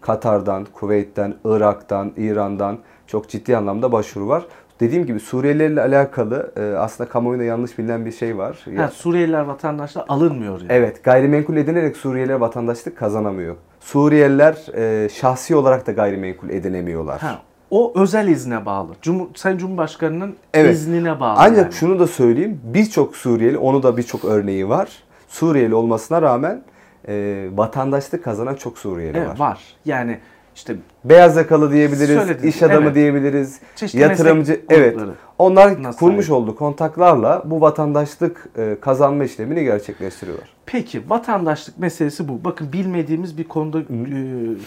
Katar'dan, 0.00 0.66
Kuveyt'ten, 0.72 1.34
Irak'tan, 1.44 2.12
İran'dan 2.16 2.78
çok 3.06 3.28
ciddi 3.28 3.56
anlamda 3.56 3.92
başvuru 3.92 4.28
var. 4.28 4.46
Dediğim 4.82 5.06
gibi 5.06 5.20
Suriyelilerle 5.20 5.80
alakalı 5.80 6.52
e, 6.56 6.76
aslında 6.76 7.10
kamuoyunda 7.10 7.44
yanlış 7.44 7.78
bilinen 7.78 8.06
bir 8.06 8.12
şey 8.12 8.38
var. 8.38 8.66
Ha, 8.76 8.88
Suriyeliler 8.88 9.40
vatandaşlar 9.40 10.04
alınmıyor 10.08 10.60
yani. 10.60 10.72
Evet, 10.72 11.04
gayrimenkul 11.04 11.56
edinerek 11.56 11.96
Suriyeliler 11.96 12.34
vatandaşlık 12.34 12.96
kazanamıyor. 12.98 13.56
Suriyeliler 13.80 14.56
e, 14.76 15.08
şahsi 15.08 15.56
olarak 15.56 15.86
da 15.86 15.92
gayrimenkul 15.92 16.50
edinemiyorlar. 16.50 17.20
Ha, 17.20 17.38
o 17.70 17.92
özel 17.96 18.28
izne 18.28 18.66
bağlı. 18.66 18.92
Cumhur, 19.02 19.26
Sayın 19.34 19.58
Cumhurbaşkanı'nın 19.58 20.36
Evet. 20.54 20.74
iznine 20.74 21.20
bağlı. 21.20 21.38
Ancak 21.38 21.64
yani. 21.64 21.72
şunu 21.72 21.98
da 21.98 22.06
söyleyeyim, 22.06 22.60
birçok 22.64 23.16
Suriyeli, 23.16 23.58
onu 23.58 23.82
da 23.82 23.96
birçok 23.96 24.24
örneği 24.24 24.68
var. 24.68 24.88
Suriyeli 25.28 25.74
olmasına 25.74 26.22
rağmen 26.22 26.62
e, 27.08 27.46
vatandaşlık 27.52 28.24
kazanan 28.24 28.54
çok 28.54 28.78
Suriyeli 28.78 29.18
evet, 29.18 29.28
var. 29.28 29.38
var. 29.38 29.60
Yani 29.84 30.18
işte 30.54 30.76
Beyaz 31.04 31.36
yakalı 31.36 31.72
diyebiliriz, 31.72 32.20
Söylediniz, 32.20 32.54
iş 32.54 32.62
adamı 32.62 32.84
evet. 32.84 32.94
diyebiliriz, 32.94 33.60
Çeşitli 33.76 34.00
yatırımcı. 34.00 34.60
Evet. 34.70 34.98
Onlar 35.38 35.82
Nasıl 35.82 35.98
kurmuş 35.98 36.28
yani? 36.28 36.36
olduğu 36.36 36.56
kontaklarla 36.56 37.42
bu 37.44 37.60
vatandaşlık 37.60 38.48
e, 38.58 38.76
kazanma 38.80 39.24
işlemini 39.24 39.64
gerçekleştiriyorlar. 39.64 40.48
Peki 40.66 41.10
vatandaşlık 41.10 41.78
meselesi 41.78 42.28
bu. 42.28 42.44
Bakın 42.44 42.72
bilmediğimiz 42.72 43.38
bir 43.38 43.44
konuda 43.44 43.80
e, 43.80 43.84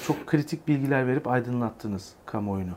çok 0.08 0.27
kritik 0.27 0.68
bilgiler 0.68 1.08
verip 1.08 1.27
aydınlattınız 1.27 2.10
kamuoyunu. 2.25 2.74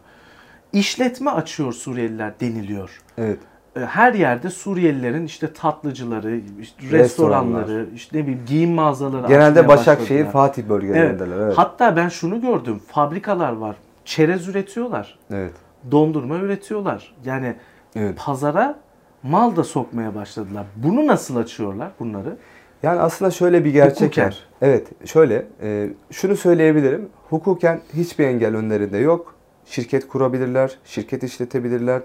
İşletme 0.72 1.30
açıyor 1.30 1.72
Suriyeliler 1.72 2.40
deniliyor. 2.40 3.02
Evet. 3.18 3.38
E, 3.78 3.85
Her 3.87 4.14
yerde 4.14 4.50
Suriyelilerin 4.50 5.25
işte 5.26 5.52
tatlıcıları, 5.52 6.40
işte 6.61 6.82
Restoranlar. 6.90 7.61
restoranları, 7.61 7.87
işte 7.94 8.18
ne 8.18 8.23
bileyim 8.23 8.40
giyim 8.47 8.70
mağazaları 8.70 9.26
Genelde 9.28 9.68
Başakşehir, 9.68 10.08
başladılar. 10.25 10.32
Fatih 10.32 10.62
bölgelerindeler. 10.68 11.26
Evet. 11.37 11.42
Evet. 11.47 11.58
Hatta 11.58 11.97
ben 11.97 12.08
şunu 12.08 12.40
gördüm. 12.40 12.80
Fabrikalar 12.92 13.52
var. 13.52 13.76
Çerez 14.04 14.49
üretiyorlar. 14.49 15.18
evet. 15.30 15.52
Dondurma 15.90 16.37
üretiyorlar. 16.37 17.14
Yani 17.25 17.54
Evet. 17.97 18.14
pazara 18.18 18.78
mal 19.23 19.56
da 19.56 19.64
sokmaya 19.64 20.14
başladılar. 20.14 20.66
Bunu 20.76 21.06
nasıl 21.06 21.37
açıyorlar 21.37 21.90
bunları? 22.00 22.37
Yani 22.82 23.00
aslında 23.00 23.30
şöyle 23.30 23.64
bir 23.64 23.70
gerçek 23.73 24.02
Hukuken. 24.02 24.26
var. 24.26 24.38
Evet, 24.62 24.87
şöyle 25.04 25.47
e, 25.62 25.88
şunu 26.11 26.37
söyleyebilirim. 26.37 27.08
Hukuken 27.30 27.80
hiçbir 27.94 28.25
engel 28.26 28.56
önlerinde 28.56 28.99
yok. 28.99 29.35
Şirket 29.66 30.08
kurabilirler, 30.08 30.78
şirket 30.85 31.23
işletebilirler. 31.23 32.02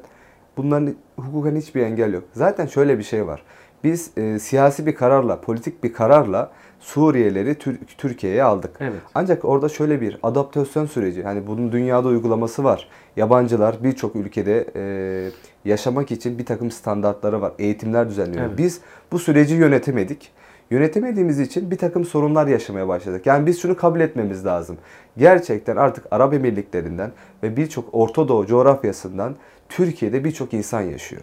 Bunların 0.57 0.93
hukuken 1.15 1.55
hiçbir 1.55 1.81
engel 1.81 2.13
yok. 2.13 2.23
Zaten 2.33 2.65
şöyle 2.65 2.97
bir 2.97 3.03
şey 3.03 3.27
var. 3.27 3.43
Biz 3.83 4.11
e, 4.17 4.39
siyasi 4.39 4.85
bir 4.85 4.95
kararla, 4.95 5.41
politik 5.41 5.83
bir 5.83 5.93
kararla 5.93 6.51
Suriyelileri 6.79 7.55
Tür- 7.55 7.79
Türkiye'ye 7.97 8.43
aldık. 8.43 8.71
Evet. 8.79 8.93
Ancak 9.15 9.45
orada 9.45 9.69
şöyle 9.69 10.01
bir 10.01 10.19
adaptasyon 10.23 10.85
süreci, 10.85 11.23
hani 11.23 11.47
bunun 11.47 11.71
dünyada 11.71 12.07
uygulaması 12.07 12.63
var. 12.63 12.89
Yabancılar 13.17 13.83
birçok 13.83 14.15
ülkede 14.15 14.65
e, 14.75 15.29
yaşamak 15.65 16.11
için 16.11 16.37
bir 16.37 16.45
takım 16.45 16.71
standartları 16.71 17.41
var, 17.41 17.51
eğitimler 17.59 18.09
düzenliyor. 18.09 18.45
Evet. 18.45 18.57
Biz 18.57 18.81
bu 19.11 19.19
süreci 19.19 19.55
yönetemedik. 19.55 20.31
Yönetemediğimiz 20.71 21.39
için 21.39 21.71
bir 21.71 21.77
takım 21.77 22.05
sorunlar 22.05 22.47
yaşamaya 22.47 22.87
başladık. 22.87 23.25
Yani 23.25 23.45
biz 23.45 23.61
şunu 23.61 23.77
kabul 23.77 23.99
etmemiz 23.99 24.45
lazım. 24.45 24.77
Gerçekten 25.17 25.75
artık 25.75 26.05
Arap 26.11 26.33
Emirlikleri'nden 26.33 27.11
ve 27.43 27.57
birçok 27.57 27.85
Orta 27.91 28.27
Doğu 28.27 28.45
coğrafyasından 28.45 29.35
Türkiye'de 29.69 30.23
birçok 30.23 30.53
insan 30.53 30.81
yaşıyor. 30.81 31.21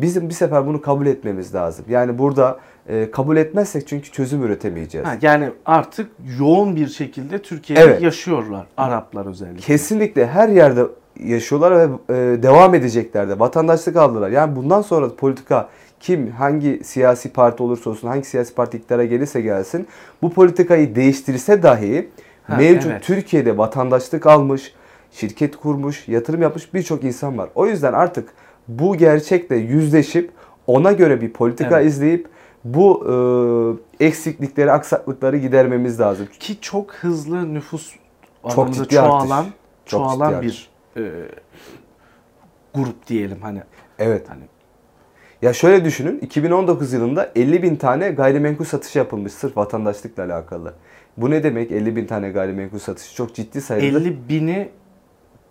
Bizim 0.00 0.28
bir 0.28 0.34
sefer 0.34 0.66
bunu 0.66 0.80
kabul 0.80 1.06
etmemiz 1.06 1.54
lazım. 1.54 1.84
Yani 1.88 2.18
burada 2.18 2.58
e, 2.88 3.10
kabul 3.10 3.36
etmezsek 3.36 3.88
çünkü 3.88 4.10
çözüm 4.10 4.42
üretemeyeceğiz. 4.42 5.06
Ha, 5.06 5.16
yani 5.22 5.50
artık 5.66 6.10
yoğun 6.38 6.76
bir 6.76 6.88
şekilde 6.88 7.42
Türkiye'de 7.42 7.82
Evet. 7.82 8.02
yaşıyorlar. 8.02 8.66
Araplar 8.76 9.26
özellikle. 9.26 9.60
Kesinlikle 9.60 10.26
her 10.26 10.48
yerde 10.48 10.82
yaşıyorlar 11.24 11.76
ve 11.78 11.82
e, 12.08 12.42
devam 12.42 12.74
edecekler 12.74 13.28
de. 13.28 13.38
Vatandaşlık 13.38 13.96
aldılar. 13.96 14.30
Yani 14.30 14.56
bundan 14.56 14.82
sonra 14.82 15.14
politika 15.16 15.68
kim 16.00 16.30
hangi 16.30 16.80
siyasi 16.84 17.32
parti 17.32 17.62
olursa 17.62 17.90
olsun 17.90 18.08
hangi 18.08 18.24
siyasi 18.24 18.54
parti 18.54 18.76
iktidara 18.76 19.04
gelirse 19.04 19.40
gelsin 19.40 19.86
bu 20.22 20.32
politikayı 20.32 20.94
değiştirse 20.94 21.62
dahi 21.62 22.08
Ha, 22.42 22.56
mevcut 22.56 22.90
evet. 22.90 23.02
Türkiye'de 23.02 23.58
vatandaşlık 23.58 24.26
almış, 24.26 24.74
şirket 25.12 25.56
kurmuş, 25.56 26.08
yatırım 26.08 26.42
yapmış 26.42 26.74
birçok 26.74 27.04
insan 27.04 27.38
var. 27.38 27.50
O 27.54 27.66
yüzden 27.66 27.92
artık 27.92 28.28
bu 28.68 28.96
gerçekle 28.96 29.56
yüzleşip 29.56 30.30
ona 30.66 30.92
göre 30.92 31.20
bir 31.20 31.32
politika 31.32 31.80
Evet. 31.80 31.86
izleyip 31.92 32.28
bu 32.64 33.06
e, 34.00 34.06
eksiklikleri, 34.06 34.72
aksaklıkları 34.72 35.36
gidermemiz 35.36 36.00
lazım. 36.00 36.28
Ki 36.40 36.60
çok 36.60 36.94
hızlı 36.94 37.54
nüfus 37.54 37.94
Çok 38.54 38.74
ciddi 38.74 38.94
çoğalan, 38.94 39.38
artış. 39.38 39.52
Çok 39.86 40.00
çoğalan 40.00 40.42
ciddi 40.42 40.46
bir 40.46 40.70
e, 40.96 41.02
grup 42.74 43.06
diyelim 43.06 43.38
hani. 43.42 43.62
Evet. 43.98 44.30
Hani 44.30 44.42
Ya 45.42 45.52
şöyle 45.52 45.84
düşünün 45.84 46.18
2019 46.18 46.92
yılında 46.92 47.32
50 47.36 47.62
bin 47.62 47.76
tane 47.76 48.10
gayrimenkul 48.10 48.64
satışı 48.64 48.98
yapılmış 48.98 49.32
sırf 49.32 49.56
vatandaşlıkla 49.56 50.24
alakalı. 50.24 50.74
Bu 51.16 51.30
ne 51.30 51.42
demek 51.42 51.72
50 51.72 51.96
bin 51.96 52.06
tane 52.06 52.30
gayrimenkul 52.30 52.78
satışı? 52.78 53.14
Çok 53.14 53.34
ciddi 53.34 53.60
sayıda. 53.60 53.98
50 53.98 54.28
bini 54.28 54.68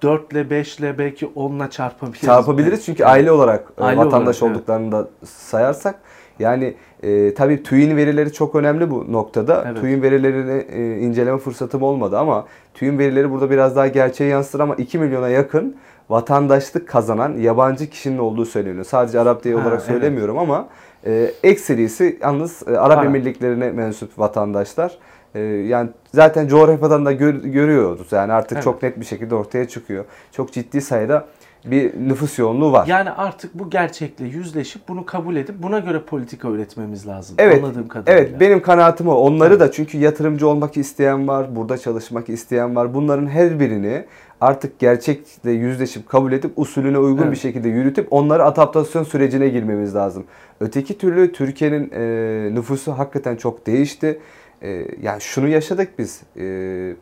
4 0.01 0.34
ile 0.34 0.50
5 0.50 0.79
ile 0.79 0.98
belki 0.98 1.25
10 1.36 1.56
ile 1.56 1.70
çarpabiliriz. 1.70 2.22
Çarpabiliriz 2.22 2.86
çünkü 2.86 3.06
aile 3.06 3.32
olarak 3.32 3.63
e, 3.77 3.84
Aile 3.84 3.98
vatandaş 4.00 4.44
olarak, 4.44 4.56
evet. 4.56 4.58
olduklarını 4.58 4.91
da 4.91 5.08
sayarsak. 5.25 5.96
Yani 6.39 6.74
e, 7.03 7.34
tabii 7.34 7.63
TÜİ'nin 7.63 7.98
verileri 7.98 8.34
çok 8.34 8.56
önemli 8.56 8.91
bu 8.91 9.12
noktada. 9.12 9.63
Evet. 9.68 9.82
TÜİ'nin 9.82 10.01
verilerini 10.01 10.65
e, 10.72 11.00
inceleme 11.00 11.38
fırsatım 11.38 11.84
olmadı 11.84 12.18
ama 12.18 12.46
TÜİ'nin 12.74 13.00
verileri 13.00 13.32
burada 13.32 13.50
biraz 13.50 13.75
daha 13.75 13.88
gerçeği 13.88 14.29
yansıtır 14.29 14.60
ama 14.60 14.75
2 14.75 15.00
milyona 15.00 15.29
yakın 15.29 15.75
vatandaşlık 16.10 16.88
kazanan 16.88 17.38
yabancı 17.38 17.89
kişinin 17.89 18.18
olduğu 18.18 18.46
söyleniyor. 18.46 18.86
Sadece 18.86 19.20
Arap 19.20 19.44
diye 19.44 19.56
Ha, 19.56 19.62
olarak 19.62 19.79
evet. 19.79 19.88
söylemiyorum 19.88 20.38
ama 20.38 20.68
e, 21.06 21.32
ekserisi 21.44 22.20
yalnız 22.22 22.63
e, 22.68 22.72
Arap 22.72 22.91
Arap. 22.91 23.06
Emirlikleri'ne 23.06 23.72
mensup 23.72 24.20
vatandaşlar. 24.20 24.98
E, 25.36 25.39
yani 25.39 25.89
zaten 26.13 26.48
coğrafyadan 26.48 27.05
da 27.05 27.12
gör- 27.12 27.33
görüyoruz. 27.43 28.07
Yani 28.12 28.33
artık 28.33 28.51
Evet. 28.55 28.63
çok 28.63 28.83
net 28.83 29.00
bir 29.00 29.05
şekilde 29.05 29.36
ortaya 29.36 29.67
çıkıyor. 29.67 30.05
Çok 30.31 30.53
ciddi 30.53 30.81
sayıda 30.81 31.25
bir 31.65 31.93
nüfus 32.07 32.39
yoğunluğu 32.39 32.71
var. 32.71 32.88
Yani 32.88 33.12
artık 33.12 33.53
bu 33.59 33.69
gerçekle 33.69 34.25
yüzleşip 34.25 34.88
bunu 34.88 35.05
kabul 35.05 35.36
edip 35.36 35.63
buna 35.63 35.79
göre 35.79 36.01
politika 36.01 36.48
üretmemiz 36.50 37.07
lazım. 37.07 37.36
Evet. 37.39 37.63
Anladığım 37.63 37.88
kadarıyla. 37.88 38.19
Evet 38.27 38.39
benim 38.39 38.62
kanaatim 38.62 39.07
o. 39.07 39.13
Onları 39.13 39.50
Evet. 39.50 39.59
da 39.59 39.71
çünkü 39.71 39.98
yatırımcı 39.98 40.48
olmak 40.48 40.77
isteyen 40.77 41.27
var, 41.27 41.55
burada 41.55 41.77
çalışmak 41.77 42.29
isteyen 42.29 42.75
var. 42.75 42.93
Bunların 42.93 43.27
her 43.27 43.59
birini 43.59 44.05
artık 44.41 44.79
gerçekle 44.79 45.51
yüzleşip 45.51 46.09
kabul 46.09 46.31
edip 46.31 46.51
usulüne 46.55 46.98
uygun 46.98 47.24
Evet. 47.24 47.31
bir 47.31 47.38
şekilde 47.38 47.69
yürütüp 47.69 48.07
onları 48.13 48.45
adaptasyon 48.45 49.03
sürecine 49.03 49.50
girmemiz 49.50 49.95
lazım. 49.95 50.24
Öteki 50.59 50.98
türlü 50.98 51.31
Türkiye'nin 51.31 51.91
e, 51.95 52.55
nüfusu 52.55 52.91
hakikaten 52.91 53.36
çok 53.36 53.67
değişti. 53.67 54.19
E, 54.62 54.86
yani 55.01 55.22
şunu 55.22 55.48
yaşadık 55.48 56.00
biz 56.00 56.22
e, 56.38 56.96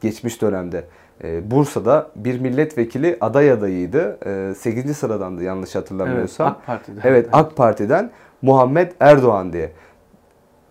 geçmiş 0.00 0.42
dönemde. 0.42 0.84
E, 1.24 1.50
Bursa'da 1.50 2.10
bir 2.16 2.40
milletvekili 2.40 3.16
aday 3.20 3.50
adayıydı. 3.52 4.18
E, 4.50 4.54
8. 4.54 4.96
sıradandı 4.96 5.44
yanlış 5.44 5.76
Evet, 5.76 5.84
hatırlamıyorsam. 5.84 6.48
AK 6.48 6.66
Parti'de. 6.66 7.00
Evet 7.04 7.28
AK 7.32 7.56
Parti'den 7.56 8.10
Muhammed 8.42 8.92
Erdoğan 9.00 9.52
diye. 9.52 9.72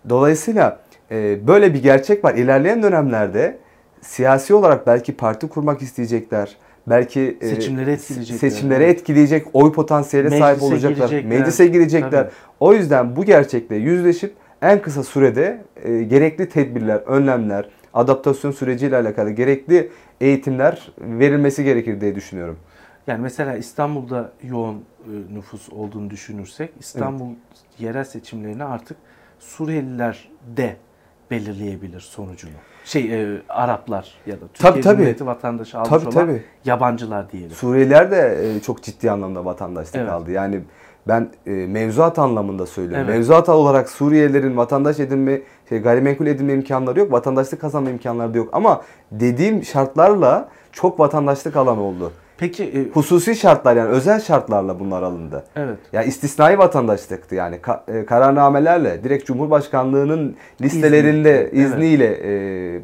Dolayısıyla 0.08 0.80
e, 1.10 1.46
böyle 1.46 1.74
bir 1.74 1.82
gerçek 1.82 2.24
var. 2.24 2.34
İlerleyen 2.34 2.82
dönemlerde 2.82 3.58
siyasi 4.00 4.54
olarak 4.54 4.86
belki 4.86 5.16
parti 5.16 5.48
kurmak 5.48 5.82
isteyecekler. 5.82 6.56
Belki 6.86 7.38
Seçimleri 7.40 7.90
etkileyecekler. 7.90 8.50
Seçimleri 8.50 8.84
etkileyecek 8.84 9.46
oy 9.52 9.72
potansiyeline 9.72 10.38
sahip 10.38 10.56
Meclise 10.62 10.74
olacaklar. 10.74 11.08
girecekler. 11.08 11.38
Meclise 11.38 11.66
girecekler. 11.66 12.10
Tabii. 12.10 12.30
O 12.60 12.72
yüzden 12.72 13.16
bu 13.16 13.24
gerçekle 13.24 13.76
yüzleşip 13.76 14.34
en 14.62 14.82
kısa 14.82 15.02
sürede 15.02 15.64
e, 15.84 16.02
gerekli 16.02 16.48
tedbirler, 16.48 16.96
önlemler, 16.96 17.68
adaptasyon 17.94 18.50
süreciyle 18.50 18.96
alakalı 18.96 19.30
gerekli 19.30 19.90
eğitimler 20.20 20.92
verilmesi 20.98 21.64
gerekir 21.64 22.00
diye 22.00 22.14
düşünüyorum. 22.14 22.58
Yani 23.06 23.22
mesela 23.22 23.56
İstanbul'da 23.56 24.32
yoğun 24.42 24.76
e, 24.76 25.34
nüfus 25.34 25.68
olduğunu 25.72 26.10
düşünürsek 26.10 26.70
İstanbul 26.80 27.28
yerel 27.78 28.04
seçimlerini 28.04 28.64
artık 28.64 28.96
Suriyeliler 29.40 30.28
de 30.56 30.76
belirleyebilir 31.30 32.00
sonucunu. 32.00 32.52
Şey 32.84 33.22
e, 33.34 33.42
Araplar 33.48 34.14
ya 34.26 34.34
da 34.36 34.46
Türkiye 34.48 34.72
Tabii, 34.72 34.80
tabii. 34.80 34.94
Cumhuriyeti 34.94 35.26
vatandaşı 35.26 35.78
almış 35.78 35.88
Tabii 35.88 36.02
olan 36.02 36.10
tabii. 36.26 36.42
yabancılar 36.64 37.32
diyelim. 37.32 37.50
Suriyeliler 37.50 38.10
de 38.10 38.38
e, 38.56 38.60
çok 38.60 38.82
ciddi 38.82 39.10
anlamda 39.10 39.44
vatandaşlık 39.44 39.96
Evet. 39.96 40.10
aldı. 40.10 40.30
Yani 40.30 40.60
ben 41.08 41.28
e, 41.46 41.50
mevzuat 41.50 42.18
anlamında 42.18 42.66
söylüyorum. 42.66 43.04
Evet. 43.06 43.16
Mevzuat 43.16 43.48
olarak 43.48 43.88
Suriyelilerin 43.90 44.56
vatandaş 44.56 45.00
edinme, 45.00 45.40
şey, 45.68 45.78
gayrimenkul 45.78 46.26
edinme 46.26 46.52
imkanları 46.52 46.98
yok. 46.98 47.12
Vatandaşlık 47.12 47.60
kazanma 47.60 47.90
imkanları 47.90 48.34
da 48.34 48.38
yok. 48.38 48.48
Ama 48.52 48.82
dediğim 49.12 49.64
şartlarla 49.64 50.48
çok 50.72 51.00
vatandaşlık 51.00 51.56
alan 51.56 51.78
oldu. 51.78 52.12
Peki 52.38 52.64
e, 52.64 52.88
Hususi 52.94 53.36
şartlar 53.36 53.76
yani 53.76 53.88
özel 53.88 54.20
şartlarla 54.20 54.80
bunlar 54.80 55.02
alındı. 55.02 55.44
evet. 55.56 55.78
Ya 55.92 56.02
istisnai 56.02 56.58
vatandaşlıktı 56.58 57.34
yani 57.34 57.56
Ka- 57.56 58.00
e, 58.00 58.06
kararnamelerle 58.06 59.04
direkt 59.04 59.26
Cumhurbaşkanlığının 59.26 60.36
listelerinde 60.60 61.50
İzni. 61.52 61.60
Evet. 61.62 61.70
izniyle 61.72 62.06
e, 62.06 62.80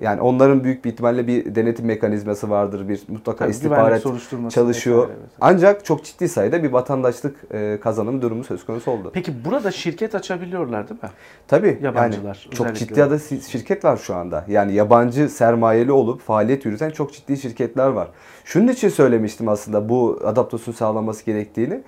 Yani 0.00 0.20
onların 0.20 0.64
büyük 0.64 0.84
bir 0.84 0.90
ihtimalle 0.90 1.26
bir 1.26 1.54
denetim 1.54 1.86
mekanizması 1.86 2.50
vardır. 2.50 2.88
Bir 2.88 3.02
mutlaka 3.08 3.38
Tabii, 3.38 3.50
istihbarat 3.50 4.02
çalışıyor. 4.50 5.02
vesaire. 5.02 5.20
Ancak 5.40 5.84
çok 5.84 6.04
ciddi 6.04 6.28
sayıda 6.28 6.62
bir 6.62 6.72
vatandaşlık 6.72 7.36
e, 7.52 7.78
kazanım 7.82 8.22
durumu 8.22 8.44
söz 8.44 8.66
konusu 8.66 8.90
oldu. 8.90 9.10
Peki 9.14 9.44
burada 9.44 9.70
şirket 9.70 10.14
açabiliyorlar 10.14 10.88
değil 10.88 11.02
mi? 11.02 11.08
Tabii 11.48 11.78
Yabancılar 11.82 12.44
yani 12.44 12.54
çok 12.54 12.76
ciddi 12.76 13.04
adı 13.04 13.20
şirket 13.50 13.84
var 13.84 13.96
şu 13.96 14.14
anda. 14.14 14.44
Yani 14.48 14.72
yabancı 14.72 15.28
sermayeli 15.28 15.92
olup 15.92 16.20
faaliyet 16.20 16.64
yürüten 16.64 16.90
çok 16.90 17.12
ciddi 17.12 17.36
şirketler 17.36 17.88
var. 17.88 18.08
Şunun 18.44 18.68
için 18.68 18.88
söylemiştim 18.88 19.48
aslında 19.48 19.88
bu 19.88 20.20
adaptasyon 20.24 20.74
sağlanması 20.74 21.24
gerektiğini. 21.24 21.80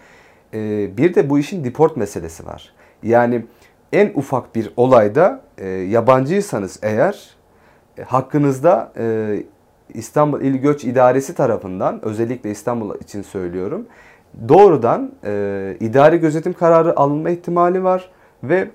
Ee, 0.54 0.96
bir 0.96 1.14
de 1.14 1.30
bu 1.30 1.38
işin 1.38 1.64
deport 1.64 1.96
meselesi 1.96 2.46
var. 2.46 2.72
Yani 3.02 3.44
en 3.92 4.12
ufak 4.14 4.54
bir 4.54 4.72
olayda 4.76 5.40
e, 5.58 5.68
yabancıysanız 5.68 6.78
eğer 6.82 7.12
e, 7.12 7.39
hakkınızda 8.06 8.92
e, 8.98 9.36
İstanbul 9.94 10.40
İl 10.40 10.56
Göç 10.56 10.84
İdaresi 10.84 11.34
tarafından 11.34 12.04
özellikle 12.04 12.50
İstanbul 12.50 12.94
için 13.00 13.22
söylüyorum 13.22 13.86
doğrudan 14.48 15.12
e, 15.24 15.76
idari 15.80 16.18
gözetim 16.18 16.52
kararı 16.52 16.98
alınma 16.98 17.30
ihtimali 17.30 17.84
var 17.84 18.10
ve 18.42 18.68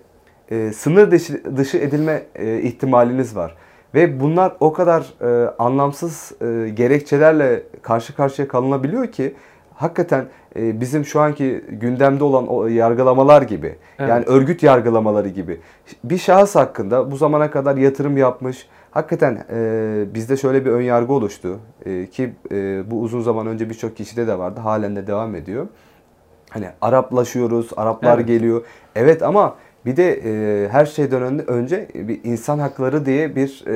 e, 0.51 0.73
sınır 0.73 1.11
dışı, 1.11 1.57
dışı 1.57 1.77
edilme 1.77 2.23
e, 2.35 2.61
ihtimaliniz 2.61 3.35
var. 3.35 3.55
Ve 3.93 4.19
bunlar 4.19 4.53
o 4.59 4.73
kadar 4.73 5.13
e, 5.21 5.49
anlamsız 5.59 6.31
e, 6.41 6.69
gerekçelerle 6.69 7.63
karşı 7.81 8.15
karşıya 8.15 8.47
kalınabiliyor 8.47 9.07
ki 9.07 9.35
hakikaten 9.73 10.25
e, 10.55 10.81
bizim 10.81 11.05
şu 11.05 11.21
anki 11.21 11.63
gündemde 11.69 12.23
olan 12.23 12.47
o 12.47 12.67
yargılamalar 12.67 13.41
gibi 13.41 13.75
Evet. 13.99 14.09
yani 14.09 14.25
örgüt 14.25 14.63
yargılamaları 14.63 15.29
gibi 15.29 15.59
bir 16.03 16.17
şahıs 16.17 16.55
hakkında 16.55 17.11
bu 17.11 17.17
zamana 17.17 17.51
kadar 17.51 17.77
yatırım 17.77 18.17
yapmış 18.17 18.67
hakikaten 18.95 19.45
e, 19.53 20.05
bizde 20.13 20.37
şöyle 20.37 20.65
bir 20.65 20.71
ön 20.71 20.81
yargı 20.81 21.13
oluştu 21.13 21.59
E, 21.85 22.05
ki 22.09 22.33
e, 22.51 22.91
bu 22.91 23.01
uzun 23.01 23.21
zaman 23.21 23.47
önce 23.47 23.69
birçok 23.69 23.97
kişide 23.97 24.27
de 24.27 24.37
vardı 24.37 24.59
halen 24.59 24.95
de 24.95 25.07
devam 25.07 25.35
ediyor. 25.35 25.67
Hani 26.49 26.67
Araplaşıyoruz, 26.81 27.69
Araplar 27.77 28.17
Evet. 28.17 28.27
geliyor. 28.27 28.63
Evet 28.95 29.23
ama 29.23 29.55
bir 29.85 29.97
de 29.97 30.21
e, 30.25 30.69
her 30.69 30.85
şeyden 30.85 31.21
önce, 31.21 31.43
önce 31.45 31.87
bir 31.95 32.23
insan 32.23 32.59
hakları 32.59 33.05
diye 33.05 33.35
bir 33.35 33.63
e, 33.67 33.73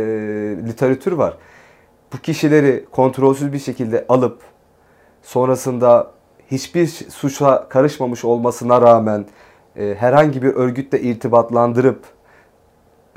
literatür 0.68 1.12
var. 1.12 1.38
Bu 2.14 2.18
kişileri 2.18 2.86
kontrolsüz 2.92 3.54
bir 3.54 3.60
şekilde 3.60 4.06
alıp 4.10 4.42
sonrasında 5.24 6.12
hiçbir 6.52 6.88
suça 6.88 7.70
karışmamış 7.70 8.26
olmasına 8.26 8.82
rağmen 8.82 9.26
e, 9.78 9.96
herhangi 10.00 10.42
bir 10.42 10.54
örgütle 10.54 11.02
irtibatlandırıp 11.02 12.00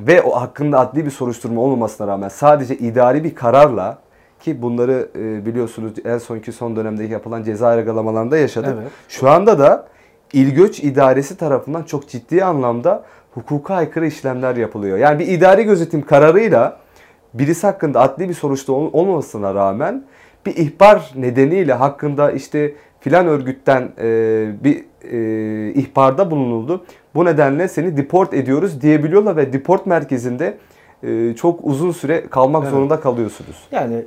ve 0.06 0.22
o 0.22 0.30
hakkında 0.40 0.78
adli 0.78 1.04
bir 1.04 1.10
soruşturma 1.10 1.60
olmamasına 1.60 2.06
rağmen 2.06 2.28
sadece 2.28 2.76
idari 2.76 3.24
bir 3.24 3.34
kararla 3.34 3.98
ki 4.40 4.62
bunları 4.62 5.08
e, 5.18 5.46
biliyorsunuz 5.46 5.92
en 6.04 6.18
sonki 6.18 6.52
son 6.52 6.76
dönemde 6.76 7.04
yapılan 7.04 7.42
ceza 7.42 7.74
yargılamalarında 7.74 8.36
yaşadık. 8.36 8.74
Evet. 8.80 8.90
Şu 9.08 9.30
anda 9.30 9.58
da 9.58 9.86
İl 10.32 10.54
Göç 10.54 10.80
İdaresi 10.80 11.36
tarafından 11.36 11.82
çok 11.82 12.08
ciddi 12.08 12.44
anlamda 12.44 13.04
hukuka 13.34 13.74
aykırı 13.74 14.06
işlemler 14.06 14.56
yapılıyor. 14.56 14.98
Yani 14.98 15.18
bir 15.18 15.26
idari 15.26 15.64
gözetim 15.64 16.02
kararıyla 16.02 16.76
birisi 17.34 17.66
hakkında 17.66 18.00
adli 18.00 18.28
bir 18.28 18.34
soruşturma 18.34 18.78
ol- 18.78 18.90
olmamasına 18.92 19.54
rağmen 19.54 20.04
bir 20.46 20.56
ihbar 20.56 21.12
nedeniyle 21.16 21.72
hakkında 21.72 22.30
işte 22.32 22.74
filan 23.00 23.26
örgütten 23.26 23.92
e, 23.98 24.04
bir 24.64 24.84
e, 25.04 25.72
ihbarda 25.74 26.30
bulunuldu. 26.30 26.84
Bu 27.14 27.24
nedenle 27.24 27.68
seni 27.68 27.96
deport 27.96 28.34
ediyoruz 28.34 28.80
diyebiliyorlar 28.80 29.36
ve 29.36 29.52
deport 29.52 29.86
merkezinde 29.86 30.58
e, 31.02 31.34
çok 31.34 31.60
uzun 31.62 31.90
süre 31.92 32.26
kalmak 32.30 32.62
Evet. 32.62 32.72
zorunda 32.72 33.00
kalıyorsunuz. 33.00 33.56
Yani 33.72 34.04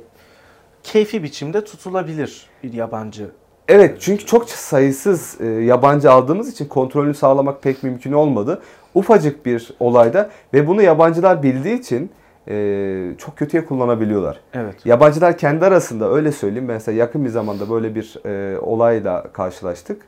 keyfi 0.82 1.22
biçimde 1.22 1.64
tutulabilir 1.64 2.46
bir 2.62 2.72
yabancı. 2.72 3.26
Evet 3.68 3.96
çünkü 4.00 4.26
çok 4.26 4.50
sayısız 4.50 5.40
e, 5.40 5.46
yabancı 5.46 6.10
aldığımız 6.12 6.48
için 6.52 6.66
kontrolünü 6.66 7.14
sağlamak 7.14 7.62
pek 7.62 7.82
mümkün 7.82 8.12
olmadı. 8.12 8.62
Ufacık 8.94 9.46
bir 9.46 9.70
olayda 9.80 10.30
ve 10.54 10.66
bunu 10.66 10.82
yabancılar 10.82 11.42
bildiği 11.42 11.78
için 11.78 12.10
e, 12.48 13.08
çok 13.18 13.36
kötüye 13.36 13.64
kullanabiliyorlar. 13.64 14.40
Evet. 14.54 14.86
Yabancılar 14.86 15.38
kendi 15.38 15.64
arasında 15.64 16.12
öyle 16.12 16.32
söyleyeyim. 16.32 16.64
Mesela 16.66 16.98
yakın 16.98 17.24
bir 17.24 17.30
zamanda 17.30 17.70
böyle 17.70 17.94
bir 17.94 18.26
e, 18.26 18.58
olayla 18.58 19.22
karşılaştık. 19.32 20.02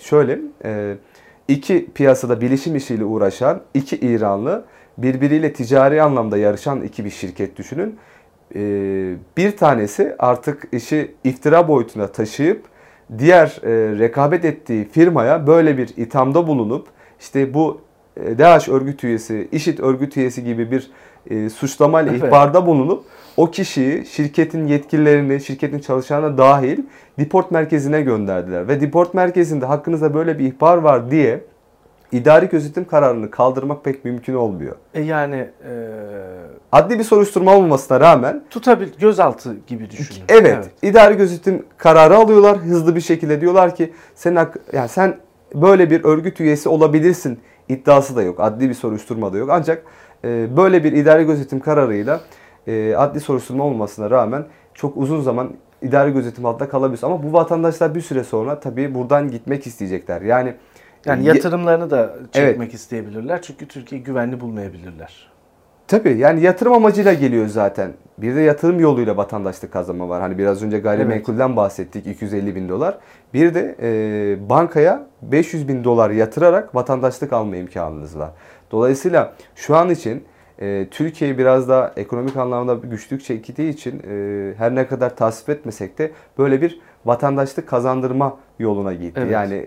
Şöyle 0.00 0.38
e, 0.64 0.96
iki 1.48 1.86
piyasada 1.94 2.40
bilişim 2.40 2.76
işiyle 2.76 3.04
uğraşan 3.04 3.60
iki 3.74 3.96
İranlı 3.96 4.64
birbiriyle 4.98 5.52
ticari 5.52 6.02
anlamda 6.02 6.38
yarışan 6.38 6.82
iki 6.82 7.04
bir 7.04 7.10
şirket 7.10 7.56
düşünün. 7.56 7.98
E, 8.54 8.60
bir 9.36 9.56
tanesi 9.56 10.14
artık 10.18 10.68
işi 10.72 11.14
iftira 11.24 11.68
boyutuna 11.68 12.06
taşıyıp 12.06 12.64
diğer 13.18 13.60
e, 13.62 13.98
rekabet 13.98 14.44
ettiği 14.44 14.88
firmaya 14.88 15.46
böyle 15.46 15.78
bir 15.78 15.88
ithamda 15.96 16.46
bulunup 16.46 16.88
işte 17.20 17.54
bu 17.54 17.80
DAEŞ 18.38 18.68
örgüt 18.68 19.04
üyesi, 19.04 19.48
IŞİD 19.52 19.78
örgüt 19.78 20.16
üyesi 20.16 20.44
gibi 20.44 20.70
bir 20.70 20.90
e, 21.30 21.50
suçlamayla 21.50 22.12
Evet. 22.12 22.22
ihbarda 22.24 22.66
bulunup 22.66 23.04
o 23.36 23.50
kişiyi 23.50 24.06
şirketin 24.06 24.66
yetkililerini, 24.66 25.40
şirketin 25.40 25.78
çalışanına 25.78 26.38
dahil 26.38 26.78
deport 27.18 27.50
merkezine 27.50 28.02
gönderdiler. 28.02 28.68
Ve 28.68 28.80
deport 28.80 29.14
merkezinde 29.14 29.66
hakkınızda 29.66 30.14
böyle 30.14 30.38
bir 30.38 30.44
ihbar 30.44 30.76
var 30.76 31.10
diye 31.10 31.40
idari 32.12 32.48
gözetim 32.48 32.84
kararını 32.84 33.30
kaldırmak 33.30 33.84
pek 33.84 34.04
mümkün 34.04 34.34
olmuyor. 34.34 34.76
E 34.94 35.02
yani 35.02 35.36
e, 35.36 35.72
Adli 36.72 36.98
bir 36.98 37.04
soruşturma 37.04 37.56
olmamasına 37.56 38.00
rağmen 38.00 38.42
tutabil 38.50 38.88
gözaltı 39.00 39.56
gibi 39.66 39.90
düşünün. 39.90 40.24
Evet, 40.28 40.70
idari 40.82 41.16
gözetim 41.16 41.62
kararı 41.76 42.16
alıyorlar 42.16 42.58
hızlı 42.58 42.96
bir 42.96 43.00
şekilde 43.00 43.40
diyorlar 43.40 43.74
ki 43.74 43.92
sen 44.14 44.48
yani 44.72 44.88
sen 44.88 45.16
böyle 45.54 45.90
bir 45.90 46.04
örgüt 46.04 46.40
üyesi 46.40 46.68
olabilirsin 46.68 47.38
iddiası 47.70 48.16
da 48.16 48.22
yok. 48.22 48.40
Adli 48.40 48.68
bir 48.68 48.74
soruşturma 48.74 49.32
da 49.32 49.38
yok. 49.38 49.48
Ancak 49.52 49.82
e, 50.24 50.56
böyle 50.56 50.84
bir 50.84 50.92
idari 50.92 51.24
gözetim 51.24 51.60
kararıyla 51.60 52.20
e, 52.66 52.94
adli 52.96 53.20
soruşturma 53.20 53.64
olmasına 53.64 54.10
rağmen 54.10 54.44
çok 54.74 54.96
uzun 54.96 55.20
zaman 55.20 55.50
idari 55.82 56.12
gözetim 56.12 56.46
altında 56.46 56.68
kalabiliyorsun. 56.68 57.06
Ama 57.06 57.22
bu 57.22 57.32
vatandaşlar 57.32 57.94
bir 57.94 58.00
süre 58.00 58.24
sonra 58.24 58.60
tabii 58.60 58.94
buradan 58.94 59.30
gitmek 59.30 59.66
isteyecekler. 59.66 60.22
Yani 60.22 60.54
Yani 61.06 61.24
ye- 61.24 61.34
yatırımlarını 61.34 61.90
da 61.90 62.14
çekmek 62.32 62.74
isteyebilirler. 62.74 63.42
Çünkü 63.42 63.68
Türkiye 63.68 64.00
güvenli 64.00 64.40
bulmayabilirler. 64.40 65.30
Tabii 65.90 66.18
yani 66.18 66.42
yatırım 66.42 66.72
amacıyla 66.72 67.12
geliyor 67.12 67.46
zaten. 67.46 67.92
Bir 68.18 68.36
de 68.36 68.40
yatırım 68.40 68.80
yoluyla 68.80 69.16
vatandaşlık 69.16 69.72
kazanma 69.72 70.08
var. 70.08 70.20
Hani 70.20 70.38
biraz 70.38 70.62
önce 70.62 70.78
gayrimenkulden 70.78 71.56
bahsettik 71.56 72.06
250 72.06 72.54
bin 72.54 72.68
dolar. 72.68 72.98
Bir 73.34 73.54
de 73.54 73.76
e, 73.82 74.48
bankaya 74.48 75.06
500 75.22 75.68
bin 75.68 75.84
dolar 75.84 76.10
yatırarak 76.10 76.74
vatandaşlık 76.74 77.32
alma 77.32 77.56
imkanınız 77.56 78.18
var. 78.18 78.30
Dolayısıyla 78.70 79.32
şu 79.54 79.76
an 79.76 79.90
için 79.90 80.24
e, 80.58 80.86
Türkiye 80.90 81.38
biraz 81.38 81.68
da 81.68 81.92
ekonomik 81.96 82.36
anlamda 82.36 82.74
güçlük 82.74 83.24
çektiği 83.24 83.70
için 83.70 84.02
e, 84.10 84.54
her 84.58 84.74
ne 84.74 84.86
kadar 84.86 85.16
tasvip 85.16 85.48
etmesek 85.48 85.98
de 85.98 86.10
böyle 86.38 86.62
bir 86.62 86.80
vatandaşlık 87.04 87.68
kazandırma 87.68 88.36
yoluna 88.58 88.92
gitti. 88.92 89.20
Evet. 89.20 89.32
Yani 89.32 89.66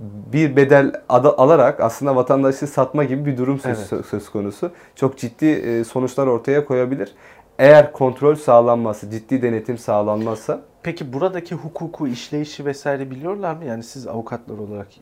bir 0.00 0.56
bedel 0.56 0.92
alarak 1.08 1.80
aslında 1.80 2.16
vatandaşlığı 2.16 2.66
satma 2.66 3.04
gibi 3.04 3.26
bir 3.26 3.36
durum 3.38 3.58
söz, 3.58 3.92
Evet. 3.92 4.06
söz 4.06 4.28
konusu. 4.30 4.70
Çok 4.94 5.18
ciddi 5.18 5.46
e, 5.46 5.84
sonuçlar 5.84 6.26
ortaya 6.26 6.64
koyabilir. 6.64 7.14
Eğer 7.58 7.92
kontrol 7.92 8.34
sağlanmazsa, 8.34 9.10
ciddi 9.10 9.42
denetim 9.42 9.78
sağlanmazsa 9.78 10.60
Peki 10.82 11.12
buradaki 11.12 11.54
hukuku, 11.54 12.08
işleyişi 12.08 12.64
vesaire 12.66 13.10
biliyorlar 13.10 13.56
mı? 13.56 13.64
Yani 13.64 13.82
siz 13.82 14.06
avukatlar 14.06 14.58
olarak 14.58 14.86
e, 14.96 15.00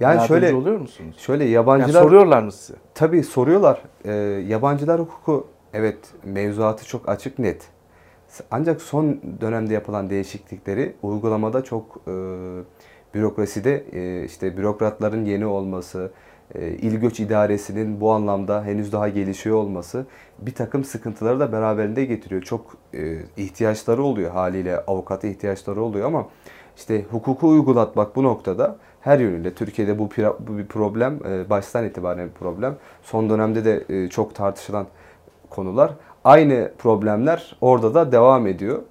Yani 0.00 0.26
şöyle- 0.28 0.54
oluyor 0.54 0.78
musunuz? 0.78 1.16
şöyle 1.18 1.44
Yani 1.44 1.52
yabancılar 1.52 2.02
soruyorlar 2.02 2.42
mı 2.42 2.52
size? 2.52 2.78
tabii 2.94 3.22
soruyorlar. 3.22 3.82
E, 4.04 4.12
yabancılar 4.48 5.00
hukuku 5.00 5.46
evet 5.72 5.98
mevzuatı 6.24 6.86
çok 6.86 7.08
açık 7.08 7.38
net. 7.38 7.68
Ancak 8.50 8.82
son 8.82 9.20
dönemde 9.40 9.74
yapılan 9.74 10.10
değişiklikleri 10.10 10.96
uygulamada 11.02 11.64
çok 11.64 11.96
e, 12.08 12.12
bürokraside 13.14 13.84
e, 13.92 14.24
işte 14.24 14.56
bürokratların 14.56 15.24
yeni 15.24 15.46
olması, 15.46 16.10
e, 16.54 16.68
il 16.68 16.96
göç 16.96 17.20
idaresinin 17.20 18.00
bu 18.00 18.12
anlamda 18.12 18.64
henüz 18.64 18.92
daha 18.92 19.08
gelişiyor 19.08 19.56
olması 19.56 20.06
bir 20.38 20.54
takım 20.54 20.84
sıkıntıları 20.84 21.40
da 21.40 21.52
beraberinde 21.52 22.04
getiriyor. 22.04 22.42
Çok 22.42 22.76
e, 22.94 23.18
ihtiyaçları 23.36 24.02
oluyor 24.02 24.30
haliyle 24.30 24.80
avukata 24.80 25.28
ihtiyaçları 25.28 25.82
oluyor 25.82 26.06
ama 26.06 26.28
işte 26.76 27.04
hukuku 27.10 27.48
uygulatmak 27.48 28.16
bu 28.16 28.22
noktada 28.22 28.76
her 29.00 29.18
yönüyle 29.18 29.54
Türkiye'de 29.54 29.98
bu, 29.98 30.10
bir 30.58 30.66
problem 30.66 31.18
e, 31.28 31.50
baştan 31.50 31.84
itibaren 31.84 32.28
bir 32.28 32.34
problem. 32.34 32.76
Son 33.02 33.30
dönemde 33.30 33.64
de 33.64 34.08
çok 34.08 34.34
tartışılan 34.34 34.86
konular. 35.50 35.92
Aynı 36.24 36.72
problemler 36.78 37.56
orada 37.60 37.94
da 37.94 38.12
devam 38.12 38.46
ediyor. 38.46 38.82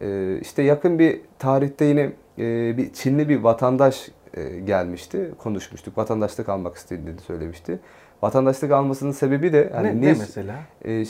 E, 0.00 0.38
işte 0.40 0.62
yakın 0.62 0.98
bir 0.98 1.20
tarihte 1.38 1.84
yine 1.84 2.12
e, 2.38 2.76
bir 2.76 2.92
Çinli 2.92 3.28
bir 3.28 3.40
vatandaş 3.40 4.08
e, 4.34 4.60
gelmişti. 4.60 5.30
Konuşmuştuk. 5.38 5.98
Vatandaşlık 5.98 6.48
almak 6.48 6.76
istediğini 6.76 7.20
söylemişti. 7.20 7.78
Vatandaşlık 8.22 8.70
almasının 8.72 9.12
sebebi 9.12 9.52
de 9.52 9.72
yani 9.74 10.02
ne, 10.02 10.06
ne 10.06 10.12
mesela? 10.12 10.54
e, 10.84 11.04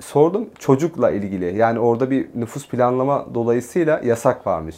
sordum 0.00 0.48
çocukla 0.58 1.10
ilgili. 1.10 1.56
Yani 1.56 1.78
orada 1.78 2.10
bir 2.10 2.28
nüfus 2.34 2.68
planlama 2.68 3.26
dolayısıyla 3.34 4.00
yasak 4.04 4.46
varmış. 4.46 4.76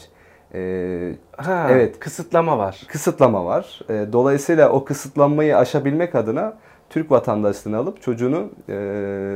Ee, 0.54 1.12
Ha, 1.36 1.66
Evet. 1.70 1.98
Kısıtlama 1.98 2.58
var. 2.58 2.82
kısıtlama 2.88 3.44
var. 3.44 3.80
Ee, 3.90 4.06
dolayısıyla 4.12 4.70
o 4.70 4.84
kısıtlanmayı 4.84 5.56
aşabilmek 5.56 6.14
adına 6.14 6.54
Türk 6.90 7.10
vatandaşlığını 7.10 7.76
alıp 7.76 8.02
çocuğunu 8.02 8.48
e, 8.68 8.72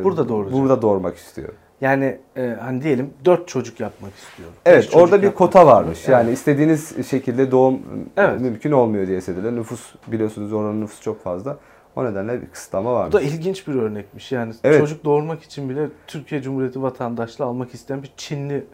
Burada 0.05 0.29
doğuracak. 0.29 0.55
burada 0.55 0.83
doğurmak 0.83 1.17
istiyor. 1.17 1.49
Yani 1.81 2.19
e, 2.37 2.57
hani 2.61 2.83
diyelim 2.83 3.11
4 3.25 3.49
çocuk 3.49 3.81
yapmak 3.81 4.13
istiyor. 4.15 4.49
Beş 4.67 4.75
Evet 4.75 4.97
orada 4.97 5.23
bir 5.23 5.31
kota 5.31 5.67
varmış. 5.67 5.99
Evet. 5.99 6.09
Yani 6.09 6.31
istediğiniz 6.31 7.09
şekilde 7.09 7.51
doğum 7.51 7.81
Evet. 8.17 8.41
mümkün 8.41 8.73
olmuyor 8.73 9.07
diye 9.07 9.19
hissedilir. 9.19 9.53
Nüfus 9.53 9.95
biliyorsunuz 10.07 10.53
oranın 10.53 10.81
nüfusu 10.81 11.03
çok 11.03 11.23
fazla. 11.25 11.57
O 11.97 12.05
nedenle 12.05 12.43
bir 12.43 12.47
kısıtlama 12.47 12.91
Bu 12.91 12.95
varmış. 12.95 13.15
da 13.15 13.21
ilginç 13.21 13.69
bir 13.69 13.75
örnekmiş. 13.75 14.33
Yani 14.33 14.55
Evet. 14.65 14.81
çocuk 14.81 15.05
doğurmak 15.05 15.43
için 15.43 15.69
bile 15.71 15.87
Türkiye 16.07 16.43
Cumhuriyeti 16.43 16.83
vatandaşlığı 16.83 17.45
almak 17.45 17.75
isteyen 17.75 18.03
bir 18.03 18.13
Çinli 18.17 18.55
Evet, 18.55 18.67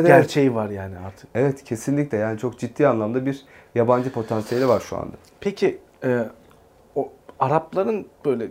evet. 0.00 0.06
gerçeği 0.06 0.54
var 0.54 0.68
yani 0.70 0.98
artık. 1.06 1.28
Evet 1.34 1.64
kesinlikle 1.64 2.18
yani 2.18 2.38
çok 2.38 2.58
ciddi 2.58 2.88
anlamda 2.88 3.26
bir 3.26 3.44
yabancı 3.74 4.12
potansiyeli 4.12 4.68
var 4.68 4.80
şu 4.80 4.96
anda. 4.96 5.16
Peki 5.40 5.78
e, 6.04 6.24
o 6.94 7.12
Arapların 7.38 8.06
böyle 8.24 8.48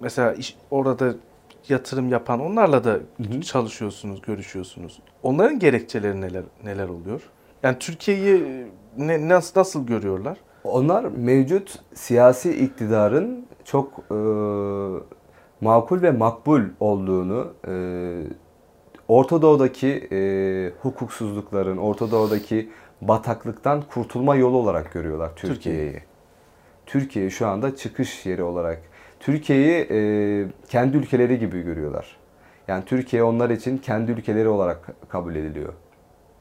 mesela 0.00 0.32
iş, 0.34 0.56
orada 0.70 1.14
yatırım 1.68 2.08
yapan 2.08 2.40
onlarla 2.40 2.84
da 2.84 2.90
hı. 3.16 3.40
çalışıyorsunuz, 3.40 4.22
görüşüyorsunuz. 4.22 4.98
Onların 5.22 5.58
gerekçeleri 5.58 6.20
neler 6.20 6.42
neler 6.64 6.88
oluyor? 6.88 7.22
Yani 7.62 7.78
Türkiye'yi 7.78 8.66
ne, 8.98 9.28
nasıl 9.28 9.60
nasıl 9.60 9.86
görüyorlar? 9.86 10.38
Onlar 10.64 11.04
mevcut 11.04 11.78
siyasi 11.94 12.64
iktidarın 12.64 13.46
çok 13.64 13.92
e, 14.10 14.16
makul 15.60 16.02
ve 16.02 16.10
makbul 16.10 16.62
olduğunu, 16.80 17.52
e, 17.68 17.72
Orta 19.08 19.42
Doğu'daki 19.42 20.08
e, 20.12 20.18
hukuksuzlukların, 20.82 21.76
Orta 21.76 22.10
Doğu'daki 22.10 22.70
bataklıktan 23.00 23.82
kurtulma 23.82 24.36
yolu 24.36 24.56
olarak 24.56 24.92
görüyorlar 24.92 25.30
Türkiye'yi. 25.36 26.02
Türkiye 26.86 27.30
şu 27.30 27.46
anda 27.46 27.76
çıkış 27.76 28.26
yeri 28.26 28.42
olarak. 28.42 28.82
Türkiye'yi 29.24 29.86
e, 29.90 29.98
kendi 30.68 30.96
ülkeleri 30.96 31.38
gibi 31.38 31.62
görüyorlar. 31.62 32.16
Yani 32.68 32.84
Türkiye 32.84 33.22
onlar 33.22 33.50
için 33.50 33.78
kendi 33.78 34.12
ülkeleri 34.12 34.48
olarak 34.48 34.90
kabul 35.08 35.34
ediliyor. 35.34 35.72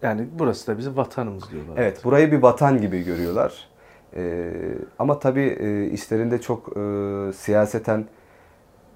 Yani 0.02 0.28
burası 0.40 0.68
da 0.68 0.78
bizim 0.78 0.98
vatanımız 0.98 1.52
diyorlar. 1.52 1.74
Evet, 1.78 2.06
burayı 2.06 2.32
bir 2.32 2.42
vatan 2.42 2.82
gibi 2.82 3.04
görüyorlar. 3.04 3.68
Ee, 4.16 4.52
ama 5.00 5.20
tabii 5.20 5.58
e, 5.60 5.86
işlerinde 5.86 6.42
çok 6.42 6.78
e, 6.78 7.34
siyaseten 7.34 8.06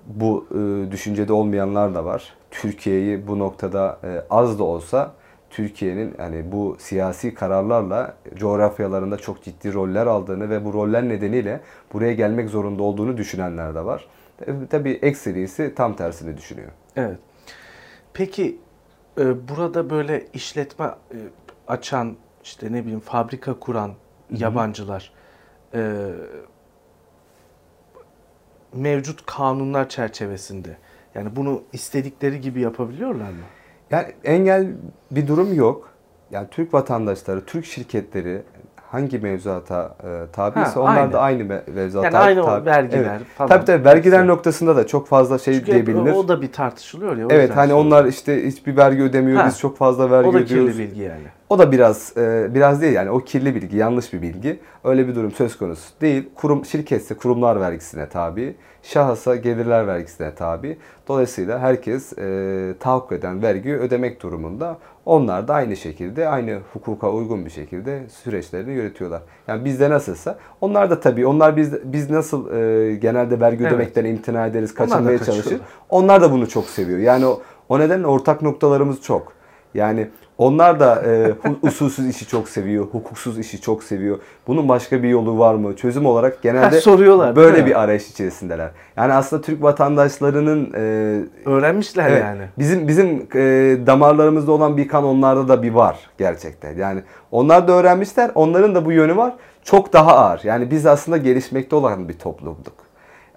bu 0.05 0.47
e, 0.51 0.91
düşüncede 0.91 1.33
olmayanlar 1.33 1.95
da 1.95 2.05
var. 2.05 2.33
Türkiye'yi 2.51 3.27
bu 3.27 3.39
noktada 3.39 3.99
e, 4.03 4.23
az 4.29 4.59
da 4.59 4.63
olsa 4.63 5.13
Türkiye'nin 5.57 6.13
hani 6.17 6.51
bu 6.51 6.75
siyasi 6.79 7.33
kararlarla 7.33 8.17
coğrafyalarında 8.35 9.17
çok 9.17 9.43
ciddi 9.43 9.73
roller 9.73 10.07
aldığını 10.07 10.49
ve 10.49 10.65
bu 10.65 10.73
roller 10.73 11.09
nedeniyle 11.09 11.61
buraya 11.93 12.13
gelmek 12.13 12.49
zorunda 12.49 12.83
olduğunu 12.83 13.17
düşünenler 13.17 13.75
de 13.75 13.85
var. 13.85 14.07
Tabii 14.69 14.99
ekserisi 15.01 15.75
tam 15.75 15.95
tersini 15.95 16.37
düşünüyor. 16.37 16.71
Evet. 16.95 17.19
Peki 18.13 18.59
e, 19.19 19.47
burada 19.47 19.89
böyle 19.89 20.25
işletme 20.33 20.85
e, 20.85 21.17
açan 21.67 22.15
işte 22.43 22.71
ne 22.71 22.81
bileyim 22.81 22.99
fabrika 22.99 23.59
kuran 23.59 23.91
yabancılar 24.31 25.13
e, 25.73 26.11
mevcut 28.73 29.25
kanunlar 29.25 29.89
çerçevesinde 29.89 30.77
yani 31.15 31.35
bunu 31.35 31.63
istedikleri 31.73 32.41
gibi 32.41 32.61
yapabiliyorlar 32.61 33.29
mı? 33.29 33.43
Yani 33.91 34.07
engel 34.23 34.67
bir 35.11 35.27
durum 35.27 35.53
yok. 35.53 35.89
Yani 36.31 36.47
Türk 36.51 36.73
vatandaşları, 36.73 37.45
Türk 37.45 37.65
şirketleri 37.65 38.43
hangi 38.91 39.19
mevzuata 39.19 39.95
e, 40.03 40.31
tabiyse 40.33 40.69
Ha, 40.71 40.79
onlar 40.81 40.97
aynı. 41.01 41.13
da 41.13 41.19
aynı 41.21 41.43
me- 41.43 41.71
mevzuata 41.71 42.05
Yani 42.07 42.17
aynı 42.17 42.45
tabi. 42.45 42.65
vergiler 42.65 42.99
Evet. 43.17 43.27
falan. 43.37 43.49
Tabii 43.49 43.65
tabii 43.65 43.85
vergiler 43.85 44.17
Hepsi. 44.17 44.27
noktasında 44.27 44.75
da 44.75 44.87
çok 44.87 45.07
fazla 45.07 45.37
şey 45.39 45.53
Çünkü 45.53 45.65
diyebilir. 45.71 46.13
o 46.13 46.27
da 46.27 46.41
bir 46.41 46.51
tartışılıyor 46.51 47.17
ya. 47.17 47.27
evet 47.29 47.49
hani 47.55 47.69
soruyorum. 47.69 47.87
onlar 47.87 48.05
işte 48.05 48.47
hiçbir 48.47 48.77
vergi 48.77 49.01
ödemiyor, 49.03 49.39
Ha. 49.41 49.47
biz 49.47 49.59
çok 49.59 49.77
fazla 49.77 50.11
vergi 50.11 50.29
o 50.29 50.33
da 50.33 50.37
ödüyoruz. 50.37 50.71
kirli 50.75 50.89
bilgi 50.89 51.01
yani. 51.01 51.23
O 51.49 51.59
da 51.59 51.71
biraz 51.71 52.17
e, 52.17 52.47
biraz 52.53 52.81
değil 52.81 52.93
yani 52.93 53.09
o 53.09 53.19
kirli 53.19 53.55
bilgi, 53.55 53.77
yanlış 53.77 54.13
bir 54.13 54.21
bilgi. 54.21 54.59
Öyle 54.83 55.07
bir 55.07 55.15
durum 55.15 55.31
söz 55.31 55.57
konusu 55.57 56.01
değil. 56.01 56.29
Kurum 56.35 56.65
şirketse 56.65 57.15
kurumlar 57.17 57.61
vergisine 57.61 58.09
tabi, 58.09 58.55
şahısa 58.83 59.35
gelirler 59.35 59.87
vergisine 59.87 60.35
tabi. 60.35 60.77
Dolayısıyla 61.07 61.59
herkes 61.59 62.17
e, 62.17 62.73
tahakkuk 62.79 63.11
eden 63.11 63.41
vergiyi 63.41 63.75
ödemek 63.75 64.23
durumunda. 64.23 64.77
Onlar 65.07 65.47
da 65.47 65.53
aynı 65.53 65.75
şekilde, 65.75 66.27
aynı 66.27 66.59
hukuka 66.73 67.11
uygun 67.11 67.45
bir 67.45 67.49
şekilde 67.49 68.09
süreçlerini 68.09 68.73
yürütüyorlar. 68.73 69.21
Yani 69.47 69.65
bizde 69.65 69.89
nasılsa 69.89 70.37
onlar 70.61 70.89
da 70.89 70.99
tabii 70.99 71.27
onlar 71.27 71.57
biz 71.57 71.73
biz 71.83 72.09
nasıl 72.09 72.51
e, 72.53 72.95
genelde 72.95 73.39
vergi 73.39 73.63
Evet. 73.63 73.73
ödemekten 73.73 74.05
imtina 74.05 74.45
ederiz, 74.47 74.73
kaçınmaya 74.73 75.19
çalışır. 75.19 75.59
Onlar 75.89 76.21
da 76.21 76.31
bunu 76.31 76.49
çok 76.49 76.65
seviyor. 76.65 76.99
Yani 76.99 77.25
o, 77.25 77.41
o 77.69 77.79
nedenle 77.79 78.07
ortak 78.07 78.41
noktalarımız 78.41 79.01
çok. 79.01 79.33
Yani 79.73 80.09
onlar 80.37 80.79
da 80.79 81.03
e, 81.05 81.33
usulsüz 81.61 82.07
işi 82.07 82.27
çok 82.27 82.49
seviyor, 82.49 82.85
hukuksuz 82.85 83.39
işi 83.39 83.61
çok 83.61 83.83
seviyor. 83.83 84.19
Bunun 84.47 84.69
başka 84.69 85.03
bir 85.03 85.09
yolu 85.09 85.39
var 85.39 85.55
mı? 85.55 85.75
Çözüm 85.75 86.05
olarak 86.05 86.41
genelde 86.41 86.75
Ha, 86.75 86.81
soruyorlar, 86.81 87.35
böyle 87.35 87.65
bir 87.65 87.81
arayış 87.81 88.09
içerisindeler. 88.09 88.69
Yani 88.97 89.13
aslında 89.13 89.41
Türk 89.41 89.63
vatandaşlarının 89.63 90.73
e, 90.75 91.47
Öğrenmişler 91.49 92.09
evet, 92.09 92.21
yani. 92.23 92.43
bizim 92.57 92.87
bizim 92.87 93.27
e, 93.35 93.41
damarlarımızda 93.87 94.51
olan 94.51 94.77
bir 94.77 94.87
kan 94.87 95.03
onlarda 95.03 95.47
da 95.47 95.63
bir 95.63 95.71
var 95.71 95.99
gerçekten. 96.17 96.77
Yani 96.77 97.01
onlar 97.31 97.67
da 97.67 97.71
öğrenmişler, 97.71 98.31
onların 98.35 98.75
da 98.75 98.85
bu 98.85 98.91
yönü 98.91 99.17
var. 99.17 99.33
Çok 99.63 99.93
daha 99.93 100.17
ağır. 100.17 100.41
Yani 100.43 100.71
biz 100.71 100.85
aslında 100.85 101.17
gelişmekte 101.17 101.75
olan 101.75 102.09
bir 102.09 102.13
toplumduk. 102.13 102.73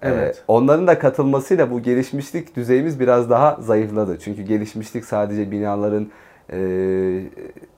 Ee, 0.01 0.09
Evet. 0.09 0.43
onların 0.47 0.87
da 0.87 0.99
katılmasıyla 0.99 1.71
bu 1.71 1.81
gelişmişlik 1.81 2.55
düzeyimiz 2.55 2.99
biraz 2.99 3.29
daha 3.29 3.57
zayıfladı. 3.59 4.19
Çünkü 4.19 4.41
gelişmişlik 4.41 5.05
sadece 5.05 5.51
binaların 5.51 6.07
e, 6.51 6.59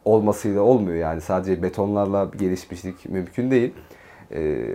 olmasıyla 0.06 0.62
olmuyor 0.62 0.98
yani 0.98 1.22
sadece 1.22 1.62
betonlarla 1.64 2.32
gelişmişlik 2.38 3.10
mümkün 3.10 3.52
değil. 3.52 3.74
E, 4.32 4.66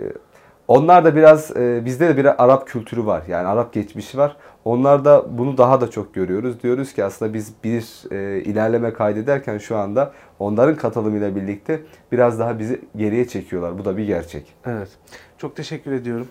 onlar 0.67 1.05
da 1.05 1.15
biraz 1.15 1.57
e, 1.57 1.81
bizde 1.85 2.09
de 2.09 2.17
bir 2.17 2.43
Arap 2.43 2.67
kültürü 2.67 3.05
var 3.05 3.23
yani 3.27 3.47
Arap 3.47 3.73
geçmişi 3.73 4.17
var. 4.17 4.37
Onlar 4.65 5.05
da 5.05 5.37
bunu 5.37 5.57
daha 5.57 5.81
da 5.81 5.89
çok 5.91 6.13
görüyoruz. 6.13 6.63
Diyoruz 6.63 6.93
ki 6.93 7.03
aslında 7.03 7.33
biz 7.33 7.53
bir 7.63 8.11
e, 8.11 8.43
ilerleme 8.43 8.93
kaydederken 8.93 9.57
şu 9.57 9.77
anda 9.77 10.13
onların 10.39 10.75
katılımıyla 10.75 11.35
birlikte 11.35 11.81
biraz 12.11 12.39
daha 12.39 12.59
bizi 12.59 12.81
geriye 12.95 13.27
çekiyorlar. 13.27 13.79
Bu 13.79 13.85
da 13.85 13.97
bir 13.97 14.05
gerçek. 14.05 14.53
Evet. 14.65 14.89
Çok 15.37 15.55
teşekkür 15.55 15.91
ediyorum. 15.91 16.27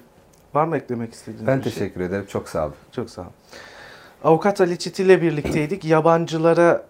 Var 0.54 0.64
mı 0.64 0.76
eklemek 0.76 1.12
istediğiniz 1.12 1.46
Ben 1.46 1.59
bir 1.59 1.62
şey? 1.64 1.72
teşekkür 1.72 2.00
ederim. 2.00 2.24
Çok 2.28 2.48
sağ 2.48 2.64
olun. 2.64 2.74
Çok 2.92 3.11
sağ 3.11 3.22
olun. 3.22 3.31
Avukat 4.24 4.61
Ali 4.61 4.78
Çit 4.78 4.98
ile 4.98 5.22
birlikteydik. 5.22 5.85
Yabancılara 5.85 6.85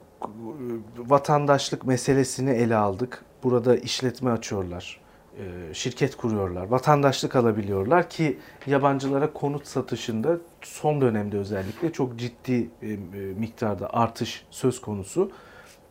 vatandaşlık 0.98 1.86
meselesini 1.86 2.50
ele 2.50 2.76
aldık. 2.76 3.24
Burada 3.42 3.76
işletme 3.76 4.30
açıyorlar. 4.30 5.00
e, 5.38 5.74
Şirket 5.74 6.16
kuruyorlar. 6.16 6.66
Vatandaşlık 6.66 7.36
alabiliyorlar 7.36 8.10
ki 8.10 8.38
yabancılara 8.66 9.32
konut 9.32 9.66
satışında 9.66 10.36
son 10.62 11.00
dönemde 11.00 11.38
özellikle 11.38 11.92
çok 11.92 12.18
ciddi 12.18 12.70
e, 12.82 12.88
e, 12.88 12.96
miktarda 13.38 13.94
artış 13.94 14.46
söz 14.50 14.80
konusu. 14.80 15.30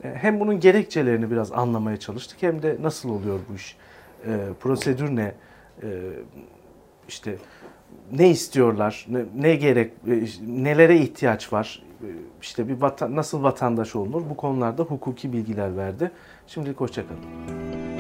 Hem 0.02 0.40
bunun 0.40 0.60
gerekçelerini 0.60 1.32
biraz 1.32 1.52
anlamaya 1.52 1.98
çalıştık 1.98 2.44
hem 2.44 2.62
de 2.62 2.78
nasıl 2.82 3.10
oluyor 3.10 3.40
bu 3.50 3.56
iş? 3.56 3.78
Prosedür 4.60 5.16
ne? 5.16 5.36
İşte 7.08 7.36
ne 8.12 8.30
istiyorlar, 8.30 9.08
ne, 9.36 9.56
gerek, 9.56 9.94
nelere 10.48 10.98
ihtiyaç 10.98 11.54
var, 11.54 11.84
işte 12.42 12.68
bir 12.68 12.82
vatan, 12.82 13.16
nasıl 13.16 13.44
vatandaş 13.44 13.96
olunur 13.96 14.24
bu 14.30 14.38
konularda 14.38 14.84
hukuki 14.84 15.34
bilgiler 15.34 15.78
verdi. 15.78 16.12
Şimdilik 16.48 16.80
hoşçakalın. 16.80 17.97